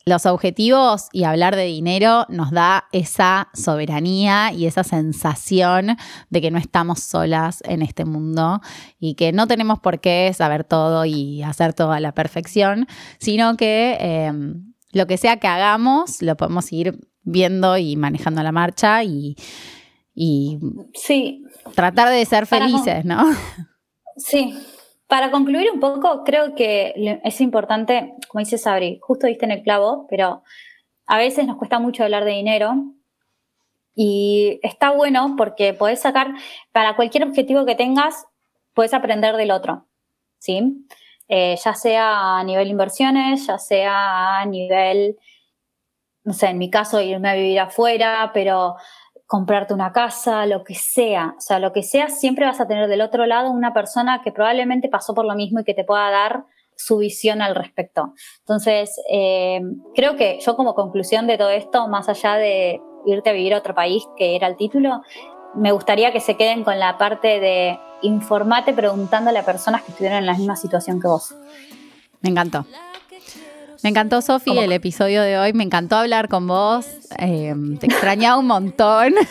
los 0.05 0.25
objetivos 0.25 1.07
y 1.11 1.23
hablar 1.23 1.55
de 1.55 1.65
dinero 1.65 2.25
nos 2.29 2.51
da 2.51 2.85
esa 2.91 3.49
soberanía 3.53 4.51
y 4.51 4.65
esa 4.65 4.83
sensación 4.83 5.97
de 6.29 6.41
que 6.41 6.51
no 6.51 6.57
estamos 6.57 7.01
solas 7.01 7.61
en 7.65 7.81
este 7.81 8.05
mundo 8.05 8.61
y 8.99 9.15
que 9.15 9.31
no 9.31 9.47
tenemos 9.47 9.79
por 9.79 9.99
qué 9.99 10.31
saber 10.33 10.63
todo 10.63 11.05
y 11.05 11.43
hacer 11.43 11.73
todo 11.73 11.91
a 11.91 11.99
la 11.99 12.13
perfección, 12.13 12.87
sino 13.19 13.57
que 13.57 13.97
em, 13.99 14.73
lo 14.91 15.07
que 15.07 15.17
sea 15.17 15.37
que 15.37 15.47
hagamos 15.47 16.21
lo 16.21 16.35
podemos 16.35 16.71
ir 16.71 16.99
viendo 17.23 17.77
y 17.77 17.95
manejando 17.95 18.41
a 18.41 18.43
la 18.43 18.51
marcha 18.51 19.03
y, 19.03 19.35
sí. 20.93 21.43
tratar 21.75 22.09
de 22.09 22.25
ser 22.25 22.45
felices, 22.47 23.05
¿no? 23.05 23.23
Sí, 24.17 24.53
para 25.11 25.29
concluir 25.29 25.69
un 25.69 25.81
poco, 25.81 26.23
creo 26.23 26.55
que 26.55 27.19
es 27.25 27.41
importante, 27.41 28.13
como 28.29 28.39
dice 28.39 28.57
Sabri, 28.57 28.97
justo 29.01 29.27
diste 29.27 29.43
en 29.43 29.51
el 29.51 29.61
clavo, 29.61 30.07
pero 30.09 30.41
a 31.05 31.17
veces 31.17 31.45
nos 31.45 31.57
cuesta 31.57 31.79
mucho 31.79 32.05
hablar 32.05 32.23
de 32.23 32.31
dinero 32.31 32.75
y 33.93 34.61
está 34.63 34.91
bueno 34.91 35.35
porque 35.37 35.73
podés 35.73 35.99
sacar, 35.99 36.27
para 36.71 36.95
cualquier 36.95 37.25
objetivo 37.25 37.65
que 37.65 37.75
tengas, 37.75 38.25
puedes 38.73 38.93
aprender 38.93 39.35
del 39.35 39.51
otro, 39.51 39.85
¿sí? 40.39 40.87
Eh, 41.27 41.57
ya 41.61 41.73
sea 41.73 42.37
a 42.37 42.43
nivel 42.45 42.69
inversiones, 42.69 43.47
ya 43.47 43.57
sea 43.57 44.39
a 44.39 44.45
nivel, 44.45 45.17
no 46.23 46.31
sé, 46.31 46.47
en 46.47 46.57
mi 46.57 46.69
caso 46.69 47.01
irme 47.01 47.31
a 47.31 47.35
vivir 47.35 47.59
afuera, 47.59 48.31
pero 48.33 48.77
comprarte 49.31 49.73
una 49.73 49.93
casa, 49.93 50.45
lo 50.45 50.65
que 50.65 50.75
sea, 50.75 51.35
o 51.37 51.39
sea, 51.39 51.57
lo 51.57 51.71
que 51.71 51.83
sea, 51.83 52.09
siempre 52.09 52.45
vas 52.45 52.59
a 52.59 52.67
tener 52.67 52.89
del 52.89 52.99
otro 52.99 53.25
lado 53.25 53.49
una 53.49 53.73
persona 53.73 54.19
que 54.21 54.33
probablemente 54.33 54.89
pasó 54.89 55.15
por 55.15 55.23
lo 55.23 55.35
mismo 55.35 55.61
y 55.61 55.63
que 55.63 55.73
te 55.73 55.85
pueda 55.85 56.09
dar 56.09 56.43
su 56.75 56.97
visión 56.97 57.41
al 57.41 57.55
respecto. 57.55 58.13
Entonces, 58.39 58.93
eh, 59.09 59.61
creo 59.95 60.17
que 60.17 60.37
yo 60.41 60.57
como 60.57 60.75
conclusión 60.75 61.27
de 61.27 61.37
todo 61.37 61.49
esto, 61.49 61.87
más 61.87 62.09
allá 62.09 62.35
de 62.35 62.81
irte 63.05 63.29
a 63.29 63.33
vivir 63.33 63.53
a 63.53 63.59
otro 63.59 63.73
país, 63.73 64.03
que 64.17 64.35
era 64.35 64.47
el 64.47 64.57
título, 64.57 65.01
me 65.55 65.71
gustaría 65.71 66.11
que 66.11 66.19
se 66.19 66.35
queden 66.35 66.65
con 66.65 66.77
la 66.77 66.97
parte 66.97 67.39
de 67.39 67.79
informate 68.01 68.73
preguntándole 68.73 69.39
a 69.39 69.45
personas 69.45 69.83
que 69.83 69.91
estuvieron 69.91 70.19
en 70.19 70.25
la 70.25 70.33
misma 70.33 70.57
situación 70.57 70.99
que 70.99 71.07
vos. 71.07 71.33
Me 72.19 72.31
encantó. 72.31 72.65
Me 73.83 73.89
encantó, 73.89 74.21
Sofi, 74.21 74.57
el 74.57 74.71
episodio 74.71 75.23
de 75.23 75.39
hoy. 75.39 75.53
Me 75.53 75.63
encantó 75.63 75.95
hablar 75.95 76.27
con 76.29 76.47
vos. 76.47 76.87
Eh, 77.17 77.53
te 77.79 77.87
extrañaba 77.87 78.37
un 78.37 78.47
montón. 78.47 79.13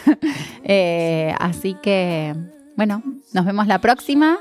Eh, 0.72 1.34
así 1.40 1.74
que, 1.82 2.32
bueno, 2.76 3.02
nos 3.32 3.44
vemos 3.44 3.66
la 3.66 3.80
próxima. 3.80 4.38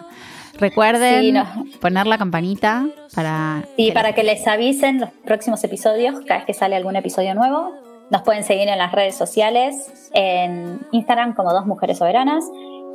Recuerden 0.60 1.44
poner 1.82 2.06
la 2.06 2.20
campanita 2.20 2.86
para... 3.16 3.64
Y 3.78 3.94
para 3.94 4.14
que 4.14 4.24
les 4.24 4.46
avisen 4.46 5.00
los 5.00 5.10
próximos 5.26 5.64
episodios, 5.64 6.20
cada 6.28 6.42
vez 6.42 6.46
que 6.46 6.54
sale 6.54 6.76
algún 6.76 6.96
episodio 6.98 7.34
nuevo. 7.34 7.74
Nos 8.12 8.22
pueden 8.22 8.44
seguir 8.44 8.68
en 8.68 8.78
las 8.78 8.92
redes 8.92 9.16
sociales, 9.16 10.12
en 10.14 10.86
Instagram 10.92 11.34
como 11.34 11.52
Dos 11.52 11.66
Mujeres 11.66 11.98
Soberanas 11.98 12.44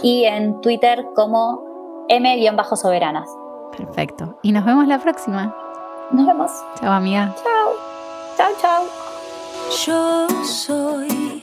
y 0.00 0.24
en 0.24 0.60
Twitter 0.60 1.04
como 1.16 2.06
M-Soberanas. 2.08 3.28
Perfecto. 3.76 4.38
Y 4.42 4.52
nos 4.52 4.64
vemos 4.64 4.86
la 4.86 5.00
próxima. 5.00 5.56
Nos 6.10 6.26
vemos. 6.26 6.50
Chao, 6.80 6.92
amiga. 6.92 7.34
Chao. 7.42 7.74
Chao, 8.36 8.52
chao. 8.60 8.84
Yo 9.86 10.44
soy 10.44 11.42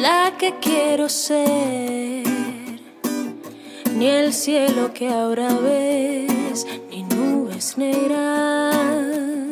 la 0.00 0.32
que 0.38 0.54
quiero 0.60 1.08
ser. 1.08 2.24
Ni 3.94 4.06
el 4.06 4.32
cielo 4.34 4.92
que 4.92 5.08
ahora 5.08 5.48
ves, 5.62 6.66
ni 6.90 7.02
nubes 7.04 7.78
negras 7.78 9.45